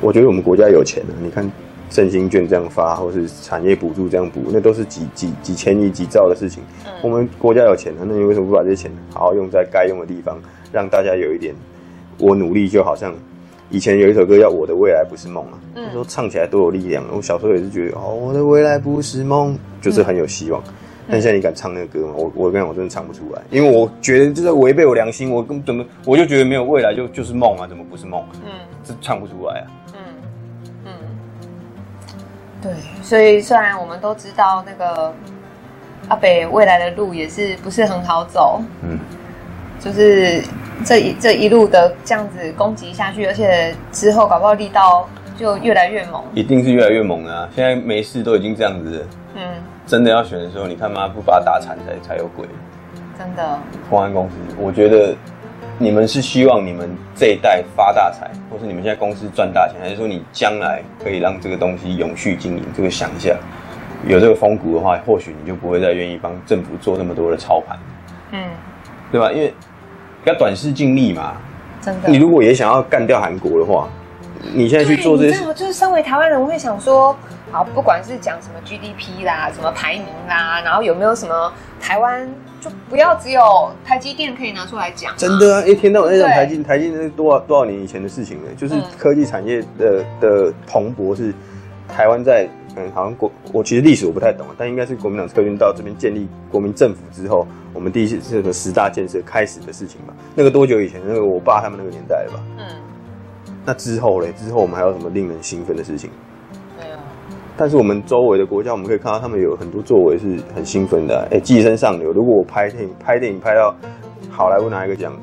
[0.01, 1.15] 我觉得我们国家有钱了。
[1.21, 1.49] 你看
[1.89, 6.61] 振兴券这样发，或是产业补助这样补，那都是几几几千亿、几兆的事情。
[6.85, 6.91] 嗯。
[7.01, 10.37] 我们国家有钱了，那你为什么不把这些钱好好用在该用的地方，
[10.71, 11.55] 让大家有一点
[12.19, 13.13] 我努力就好像。
[13.71, 17.03] 以前有一首歌叫《我的未来不是梦》啊，那时候唱起来多有力量。
[17.11, 20.63] 我小时候也是觉得，哦，我的未来不是梦，就是很有希望。
[21.09, 22.13] 但现在你敢唱那个歌吗？
[22.15, 28.23] 我我跟你讲，我真的唱不出来，因为我觉得就是违背我良心，我怎么我就觉得没有未来就就是梦啊，怎么不是梦？
[28.45, 28.51] 嗯，
[28.83, 29.65] 这唱不出来啊。
[29.93, 29.99] 嗯
[30.85, 30.91] 嗯，
[32.61, 35.13] 对，所以虽然我们都知道那个
[36.09, 38.99] 阿北未来的路也是不是很好走，嗯，
[39.79, 40.41] 就是。
[40.83, 47.47] 这一这一路的这样子攻击下去，而且之后搞不好力道就越来越猛，一定是越来越猛啊！
[47.55, 49.41] 现在没事都已经这样子了，嗯，
[49.85, 52.47] 真的要选的时候，你看妈不把他打残才才有鬼，
[53.17, 53.59] 真的。
[53.89, 55.15] 公安公司，我觉得
[55.77, 62.63] 你们是希望你们这一代发大财，或是你们现在公司赚大钱，还是说你将来可以让这个东西永续经营？
[62.75, 63.35] 这个想一下，
[64.07, 67.77] 有这个风骨的话，或许你就不会再愿意帮政府做那么多的操盘，
[68.31, 68.49] 嗯，
[69.11, 69.31] 对吧？
[69.31, 69.53] 因为。
[70.25, 71.33] 要短视尽力嘛？
[71.79, 72.09] 真的。
[72.09, 73.87] 你如果也想要干掉韩国的话，
[74.55, 77.15] 你现在去做这些，就是身为台湾人，我会想说，
[77.55, 82.29] 好，不管是讲什么 GDP 啦，什么排名啦，然后有没有什么台湾，
[82.59, 85.15] 就不要只有台积电可以拿出来讲。
[85.15, 91.33] 真的啊，一天到晚在讲台积，台积是多少多少年以前的事情了，就是科技产业的的蓬勃是
[91.87, 92.45] 台湾在
[92.75, 100.13] 可能好像国，我其实历史我不太懂，但应该是国民党撤军到这边建立国民政府之后，我们第一次这个十大建设开始的事情吧。
[100.35, 100.99] 那个多久以前？
[101.07, 102.39] 那个我爸他们那个年代了吧？
[102.57, 102.65] 嗯。
[103.63, 104.33] 那之后嘞？
[104.33, 106.09] 之后我们还有什么令人兴奋的事情？
[107.57, 111.23] 但是我们周围的国家，我们可以看到他们有很多作为是很兴奋的、啊。
[111.31, 112.11] 哎、欸，寄生上流。
[112.11, 113.73] 如果我拍电影，拍电影拍到
[114.29, 115.13] 好莱坞拿一个奖。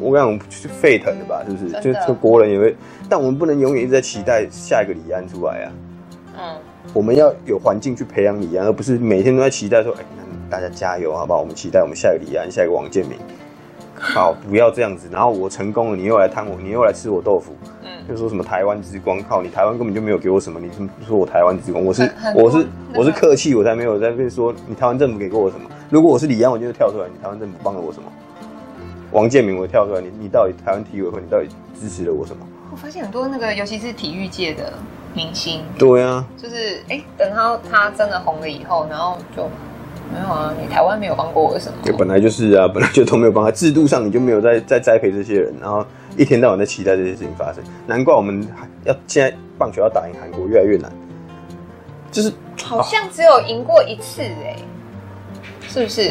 [0.00, 1.42] 我跟你讲，是沸腾的吧？
[1.46, 1.80] 是不是？
[1.80, 2.76] 就就国人也会，
[3.08, 5.72] 但我们不能永远一直在期待下一个李安出来啊。
[6.38, 6.56] 嗯。
[6.92, 10.04] 我们要有环境去培养李安，而不是每天都在期待说，哎、
[10.50, 11.40] 大家加油好不好？
[11.40, 13.18] 我们期待我们下一个李安，下一个王建民。
[14.04, 15.08] 好，不要这样子。
[15.10, 17.52] 然后我成功了，你又来贪我，你又来吃我豆腐。
[17.82, 17.88] 嗯。
[18.06, 20.70] 就说什么台湾之光，靠你台湾根本就没有给我什么，你
[21.06, 25.68] 说我台湾之光，我是我是我是客气，我才没有在那边说你台湾政府给过我什么。
[25.88, 28.12] 如果我是李安，我就跳出来，你台湾政府帮了我什么？
[29.12, 31.48] 王建民，我跳出来，你你到底台湾体育委会，你到底
[31.80, 32.46] 支持了我什么？
[32.72, 34.72] 我发现很多那个，尤其是体育界的
[35.14, 39.48] 明星，对啊，就是哎、欸，等到他真的红了以后，然后就
[40.12, 41.78] 没有啊，你台湾没有帮过我什么？
[41.82, 45.84] 就本来就是啊， 本来就都没有帮他，制度上你就没有在在栽培这些人，然后
[46.16, 48.46] 一天到晚在期待这些事情发生，难怪我们
[48.84, 50.90] 要现在棒球要打赢韩国越来越难，
[52.10, 52.32] 就是
[52.62, 54.58] 好像只有赢过一次哎、欸，
[55.68, 56.10] 是不是？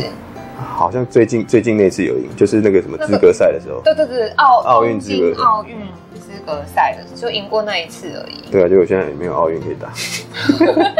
[0.56, 5.76] 好像最近最近那次有赢，就是那个什么资格赛的时候，对对对，奥奥运资格奥运
[6.14, 8.52] 资格赛的，就赢过那一次而已。
[8.52, 9.92] 对啊，结果现在也没有奥运可以打。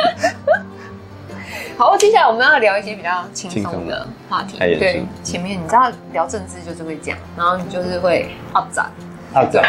[1.76, 4.58] 好，接下来我们要聊一些比较轻松的话题。
[4.60, 8.92] 对，前面你知道聊政治就是会讲，然后你就是会好战
[9.34, 9.64] 好战。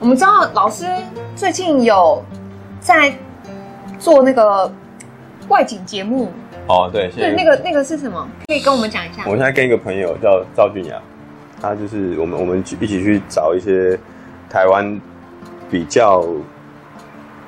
[0.00, 0.84] 我们知道老师
[1.36, 2.22] 最近有
[2.80, 3.14] 在
[4.00, 4.70] 做那个
[5.48, 6.32] 外景节目。
[6.66, 8.28] 哦，对，对，那个那个是什么？
[8.48, 9.22] 可以跟我们讲一下。
[9.24, 11.00] 我现在跟一个朋友叫赵俊雅，
[11.60, 13.96] 他就是我们我们一起去找一些
[14.50, 15.00] 台湾
[15.70, 16.24] 比较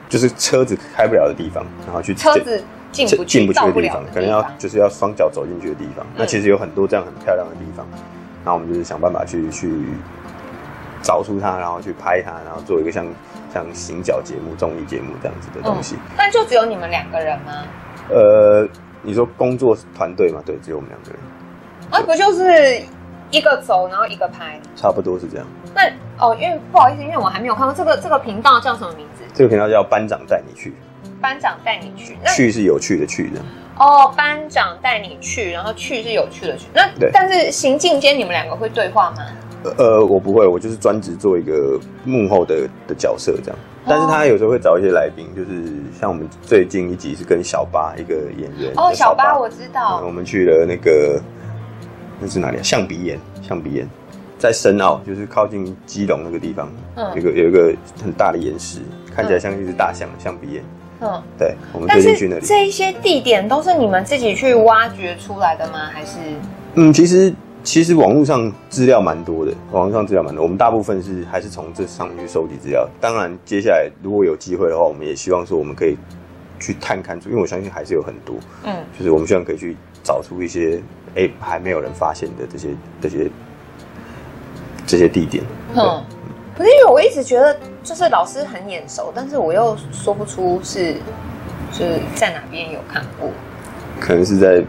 [0.09, 2.63] 就是车子开不了的地方，然后去车子
[2.95, 6.07] 进不进不去的地方，可能要就是要双脚走进去的地方。
[6.17, 7.87] 那其实有很多这样很漂亮的地方，
[8.45, 9.69] 那我们就是想办法去去
[11.03, 13.05] 找出它，然后去拍它，然后做一个像
[13.53, 15.97] 像行脚节目、综艺节目这样子的东西。
[16.17, 17.53] 但就只有你们两个人吗？
[18.09, 18.69] 呃。
[19.07, 20.41] 你说工作团队嘛？
[20.47, 21.21] 对，只有我们两个人。
[21.91, 22.83] 啊，不就是
[23.31, 24.59] 一个走，然后一个拍？
[24.75, 25.47] 差不多是这样。
[25.75, 25.83] 那
[26.19, 29.23] 哦，因为不好意思，因为我还没有看过这个这个频道叫什么名字？
[29.35, 30.73] 这个频道叫班长带你去。
[31.25, 33.41] 班长带你去，去是有趣的去的。
[33.79, 36.67] 哦，班长带你去，然后去是有趣的去。
[36.75, 39.25] 那，但是行进间你们两个会对话吗？
[39.79, 43.59] 呃，我不会，我就是专职做一个幕后的的角色这样。
[43.87, 51.19] 但是他有时候会找一些来宾，就是像我们最近一集是跟小巴一个演员哦，小巴我知道，我们去了那个
[52.21, 52.63] 那是哪里啊？
[52.63, 53.89] 象鼻岩，象鼻岩
[54.39, 58.81] 在深澳，就是靠近基隆那个地方，嗯，有个有一个很大的岩石，
[59.17, 60.63] 看起来像一只大象，象鼻岩。
[61.01, 62.47] 嗯，对，我们最近去那里。
[62.47, 65.91] 这一些地点都是你们自己去挖掘出来的吗？
[65.93, 66.19] 还是？
[66.75, 67.35] 嗯，其实。
[67.65, 70.43] 其实网络上资料蛮多的，网络上资料蛮多。
[70.43, 72.87] 我们大部分是还是从这上面去收集资料。
[73.01, 75.97] 当然，接下来如果有机会的话，我们也希望说我们可以
[76.61, 80.79] 去探看出，因为我相信还是有很多，嗯，就是我们希望可以去找出一些
[81.15, 82.69] 哎、欸、还没有人发现的这些
[83.01, 83.31] 这些
[84.87, 85.43] 这些地点。
[85.75, 86.05] 嗯，
[86.57, 90.95] 不是因为我一直觉得就是老师很眼熟，但是我又说不出是
[91.73, 93.29] 就是在哪边有看过，
[94.01, 94.63] 可能是在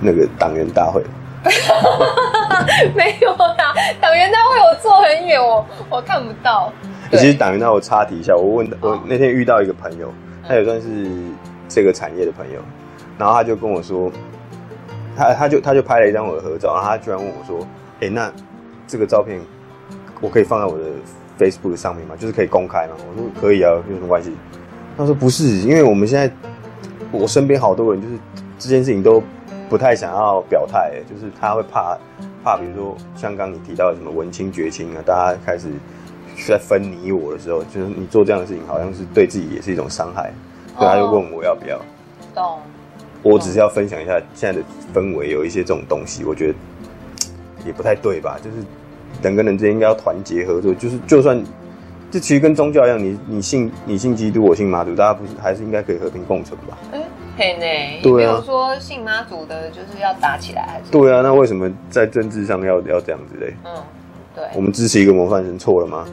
[0.00, 1.02] 那个党员大会。
[2.94, 6.72] 没有啦，党员大会我坐很远，我我看不到。
[7.10, 10.12] 其实党员大会我插题一下，我问我那天遇到一个朋友，
[10.46, 10.88] 他也算是
[11.68, 12.60] 这个产业的朋友，
[13.18, 14.10] 然后他就跟我说，
[15.16, 17.58] 他他就他就拍了一张我的合照，然后他居然问我说
[18.00, 18.32] ：“哎、欸，那
[18.86, 19.40] 这个照片
[20.22, 20.84] 我可以放在我的
[21.38, 22.14] Facebook 上面吗？
[22.18, 24.32] 就是可以公开吗？”我说：“可以啊，有什么关系？”
[24.96, 26.32] 他说：“不是，因为我们现在
[27.10, 28.14] 我身边好多人就是
[28.58, 29.22] 这件事情都。”
[29.68, 31.96] 不太想要表态，就是他会怕
[32.44, 35.68] 怕，比如说像刚你提到的什么文青绝青啊，大家开始
[36.46, 40.30] 在分你我的时候，就是你做这样的事情，好像是对自己也是一种伤害，
[40.76, 41.80] 所以他就问我要不要。
[42.34, 42.58] 懂。
[43.22, 46.54] 我只是要分享一下现在的氛围，有一些这种东西，我觉得
[47.64, 48.38] 也不太对吧？
[48.44, 48.56] 就是
[49.20, 51.42] 人跟人之间应该要团结合作，就是就算
[52.10, 56.78] 这其实跟宗教一样，你你信你信基督，我信妈祖，大家不是还是应该可以和平共存吧？
[56.92, 57.02] 欸
[57.34, 60.90] 嘿呢，对啊，比如说信妈祖的，就是要打起来，还是？
[60.90, 63.54] 对啊，那为什么在政治上要要这样子嘞？
[63.64, 63.72] 嗯，
[64.34, 64.44] 对。
[64.54, 66.04] 我们支持一个模范生错了吗？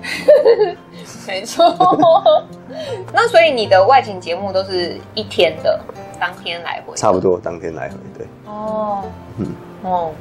[1.26, 2.44] 没错。
[3.12, 5.78] 那所以你的外景节目都是一天的，
[6.20, 6.94] 当天来回？
[6.96, 8.26] 差不多，当天来回，对。
[8.46, 9.02] 哦，
[9.38, 9.46] 嗯，
[9.82, 10.12] 哦，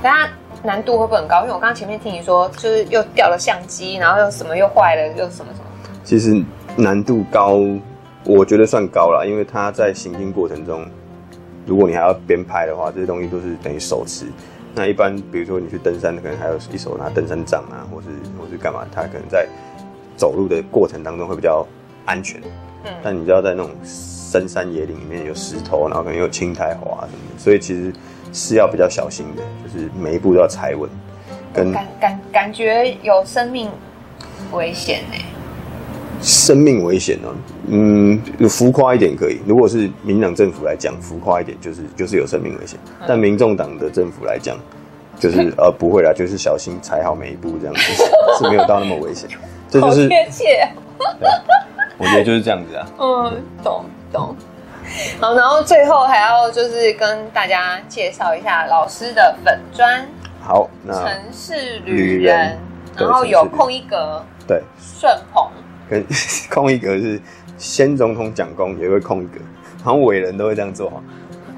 [0.00, 0.32] 大家
[0.62, 1.40] 难度会不会很高？
[1.42, 5.64] 因为我刚刚前面听你说，就是又掉了相机，然后又什么又坏了，又什么什么。
[6.04, 6.42] 其实
[6.76, 7.60] 难度高。
[8.22, 10.84] 我觉得算高了，因为它在行进过程中，
[11.64, 14.26] 如果你还要边拍的话，这些东西都是等于手持。
[14.74, 18.08] 那一般比如说你去登山，可能还有一手拿登山杖啊，或是
[18.38, 19.48] 或是干嘛，他可能在
[20.18, 21.66] 走路的过程当中会比较
[22.04, 22.38] 安全。
[22.84, 27.90] 嗯，但你知道在那种深山野岭里面有石头，然后可能有青苔滑什么的，所以其实
[28.32, 30.88] 是要比较小心的，就是每一步都要踩稳。
[31.52, 33.68] 跟感感感觉有生命
[34.52, 35.18] 危险呢？
[36.22, 37.34] 生命危险哦，
[37.68, 39.40] 嗯，浮夸一点可以。
[39.46, 42.78] 如果是民进党政府来讲，浮夸一点就是就是有生命危险。
[43.00, 44.56] 嗯、但民众党的政府来讲，
[45.18, 47.80] 就是呃不会啦，就是小心踩好每一步这样子，
[48.38, 49.28] 是没有到那么危险。
[49.68, 50.68] 这就是贴切。
[51.96, 52.86] 我觉得就是这样子啊。
[52.98, 54.36] 嗯，懂懂。
[55.20, 60.06] 好，然后最后还要就是跟大家介绍一下老师的粉砖。
[60.42, 62.58] 好，那城市旅人，
[62.96, 65.48] 然后有空一格，对，顺鹏
[65.88, 66.04] 跟
[66.50, 67.20] 空一格是
[67.56, 69.38] 先总统讲公也会空一格，
[69.82, 71.02] 好像伟人都会这样做哈。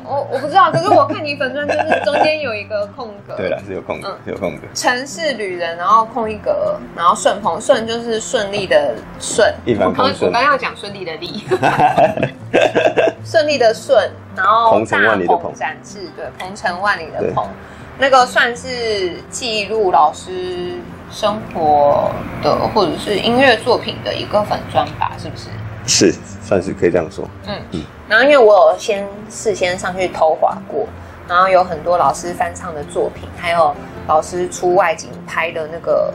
[0.04, 3.34] 我我不知道，可是我看你粉钻就是中间有一个空格。
[3.36, 4.62] 对了，是有空格，有空格。
[4.74, 10.30] 城市旅人，然后空一格，然后顺鹏顺就是顺利的顺，一帆风顺。
[10.30, 11.44] 我刚要讲顺利的利，
[13.24, 17.46] 顺利的顺，然后鹏程万里的鹏展翅，对，鹏程万里的鹏。
[17.98, 20.72] 那个算是记录老师
[21.10, 22.10] 生活
[22.42, 25.48] 的，或者是音乐作品的一个粉钻吧，是不是？
[25.86, 27.28] 是，算是可以这样说。
[27.46, 27.84] 嗯嗯。
[28.08, 30.86] 然后因为我有先事先上去偷滑过，
[31.28, 33.74] 然后有很多老师翻唱的作品，还有
[34.06, 36.12] 老师出外景拍的那个，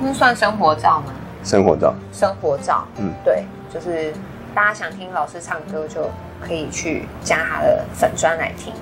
[0.00, 1.12] 那算生活照吗？
[1.44, 1.94] 生活照。
[2.12, 2.84] 生活照。
[2.96, 4.12] 嗯，对，就是
[4.54, 6.10] 大家想听老师唱歌，就
[6.40, 8.72] 可以去加他的粉砖来听。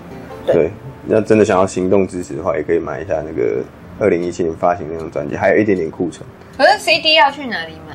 [0.47, 0.55] 对。
[0.55, 0.71] 对
[1.09, 3.63] 那真的想要行动支持的话，也可以买一下那个
[4.01, 6.29] 二零一七年发行那张专辑，还有一点点库存。
[6.59, 7.95] 可是 CD 要去哪里买？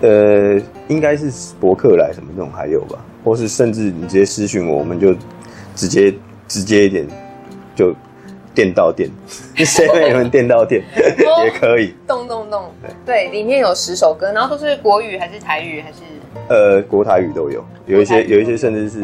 [0.00, 1.30] 呃，应该是
[1.60, 5.14] 博客来什么这种还有吧，或是甚至你直接私讯我，我们就
[5.74, 6.14] 直接
[6.46, 7.06] 直接一点，
[7.74, 7.94] 就
[8.54, 9.10] 电到店，
[9.56, 10.82] 谁会有人电到电
[11.44, 11.94] 也可以。
[12.06, 12.70] 咚咚咚，
[13.04, 15.98] 对对，里面有十首歌，然后都是国语还是台语还是？
[16.48, 19.00] 呃，国台语都有，有一些有一些甚至是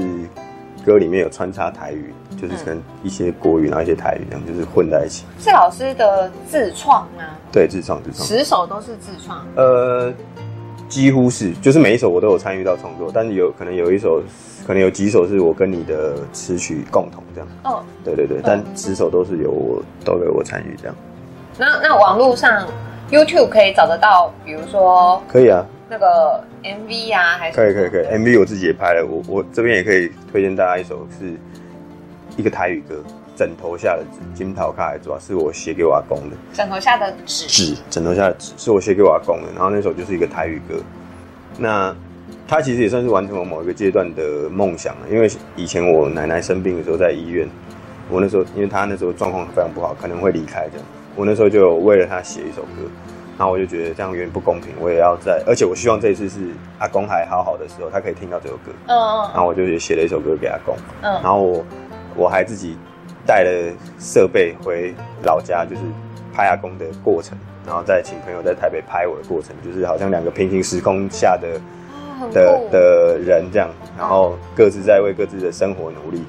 [0.85, 2.12] 歌里面有穿插台语。
[2.41, 5.24] 就是跟一些国语，然后一些台语这样，就是混在一起。
[5.39, 7.24] 是老师的自创吗？
[7.53, 8.26] 对，自创自创。
[8.26, 9.44] 十首都是自创？
[9.57, 10.12] 呃，
[10.88, 14.22] 几乎是，就是每一首我都有参与到创作，但是有可能有一首，
[14.66, 17.48] 可能有几首是我跟你的词曲共同这样。
[17.64, 20.94] 哦，对对对，但十首都是由我都给我参与这样。
[21.59, 22.66] 那那网络上
[23.11, 31.34] YouTube 可以找得到，比如说可以啊，那个 MV 啊，还是可以可以可以，MV 我自己也拍了，我我这边也可以推荐大家一首是。
[32.36, 33.03] 一个台语歌，
[33.41, 36.36] 枕头下的纸，金桃卡主要是我写给我阿公的。
[36.53, 39.49] 枕头下的纸，纸，枕头下的纸是我写给我阿公的。
[39.55, 40.74] 然后那首就是一个台语歌。
[41.57, 41.97] 那
[42.47, 45.26] 他其实也算是完成了某一个阶段的梦想了，因为
[45.57, 47.49] 以前我奶奶生病的时候在医院，
[48.11, 50.86] 我那时候因为她那时候状况非常不好，可能会离开这样。
[51.16, 52.91] 我那时候就为了她写一首歌，
[53.38, 56.41] 然后我就觉得这样有点不公平，我也要在，而且我希望这一次是
[56.78, 58.70] 阿公还好好的时候，他可以听到这首歌。
[58.86, 59.30] 嗯嗯。
[59.32, 60.76] 然后我就也写了一首歌给阿公。
[61.01, 61.14] 嗯。
[61.22, 61.64] 然后我。
[62.16, 62.76] 我还自己
[63.31, 65.83] 带了设备回老家，就是
[66.35, 71.61] 拍阿公的过程，然后再请朋友在台北拍我的过程，就是好像两个平行时空下的
[72.33, 76.24] 的的人这样，然后各自在为各自的生活努力，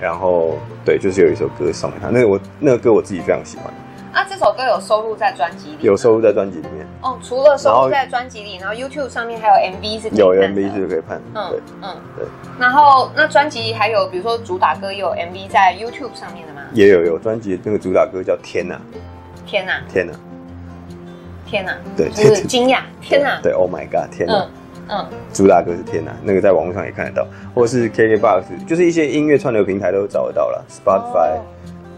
[0.00, 3.72] 然后对，就是有一首歌送给他，那个我那个歌我自己非常喜欢。
[4.12, 6.84] 啊，这首歌有收录在专辑里，有收录在专辑里面。
[7.00, 11.22] 哦，除了收录在专辑里，然后 YouTube 上面还有 MV 是有 MV 是可以看。
[11.34, 12.26] 嗯，对，嗯，对。
[12.58, 16.62] 然后那专辑还有比如说主打歌也有 MV 在 YouTube 上面的吗？
[16.72, 18.80] 也有，有专辑那个主打歌叫天哪，
[19.46, 20.12] 天哪，天哪，
[21.46, 24.48] 天哪，对，就是惊讶，天哪，对，Oh my God，天哪，
[24.88, 31.38] 嗯，主打歌是天哪，那个在网络上也看得到，或是 KKBOX，就是一些音乐串流平台都找得到了，Spotify、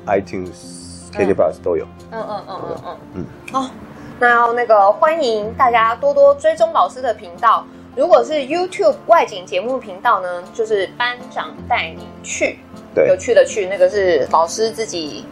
[0.07, 0.82] iTunes。
[1.13, 3.27] KKBOX 都有，嗯嗯嗯嗯嗯嗯。
[3.53, 3.71] 哦，
[4.19, 7.65] 那那个欢迎大家多多追踪老师的频道。
[7.95, 12.59] 如果是 YouTube 外景节目频道呢，就是班长带你去，
[12.95, 15.27] 对，有趣的去，那个是老师自己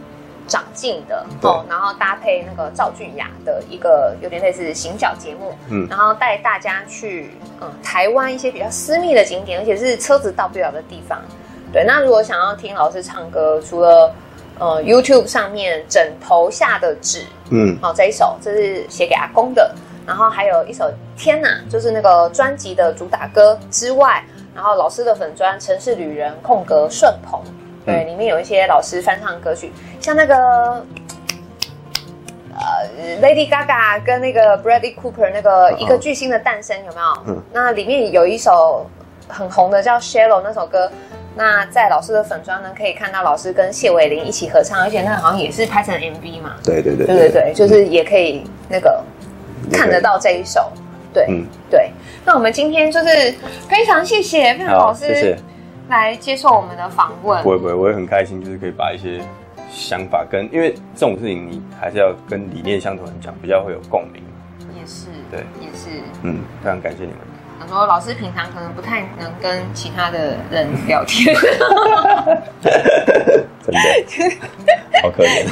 [0.47, 11.19] 长进的哦，然后搭配那个赵俊雅的一个有点类似行脚节目，嗯，然后带大家去嗯台湾一些比较私密的景点，而且是车子到不了的地方。
[11.73, 14.13] 对，那如果想要听老师唱歌，除了
[14.61, 19.73] 呃，YouTube 上面枕头下的纸，嗯，好，这一首这是写给阿公的，
[20.05, 20.87] 然后还有一首
[21.17, 27.41] 天哪，就是那个专辑的主打歌之外，然后老师的粉专城市旅人空格顺鹏，
[27.87, 30.35] 对，里面有一些老师翻唱歌曲，像那个
[32.53, 37.33] 呃 Lady Gaga 跟那个 Bradley Cooper 那个一个巨星的诞生有没有？
[37.33, 38.85] 嗯，那里面有一首
[39.27, 40.91] 很红的叫《Shallow》那首歌，
[41.35, 46.55] 那在老师的粉专呢可以看到老师跟谢伟林一起合唱，而且那好像也是拍成 MV 嘛。
[46.63, 49.03] 对对对对对对，就是也可以那个
[49.71, 50.71] 看得到这一首。
[51.13, 51.91] 对，嗯对。
[52.25, 53.33] 那我们今天就是
[53.67, 55.37] 非常谢谢非常老师，谢谢
[55.89, 57.41] 来接受我们的访问。
[57.43, 59.21] 不会不会，我也很开心，就是可以把一些。
[59.73, 64.21] 想法跟，因为这种事情你还是要跟理念相同的人讲，比较会有共鸣。
[64.77, 67.19] 也是，对，也是，嗯，非常感谢你们。
[67.61, 71.35] 很多老师平常可能不太能跟其他的人聊天，
[72.59, 72.73] 真
[73.71, 73.79] 的，
[75.03, 75.45] 好可怜。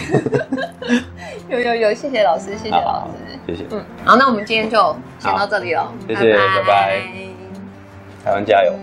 [1.47, 3.65] 有有有，谢谢老师，谢谢老师，谢谢。
[3.69, 7.01] 嗯，好，那我们今天就先到这里了，谢谢，拜拜。
[8.25, 8.73] 台湾加油，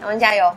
[0.00, 0.52] 台湾加油。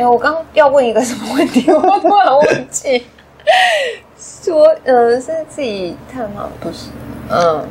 [0.00, 3.06] 哎，我刚要问一个什么问题， 我突然忘记。
[4.18, 6.48] 说，呃，是自己看吗？
[6.58, 6.86] 不是，
[7.28, 7.68] 嗯。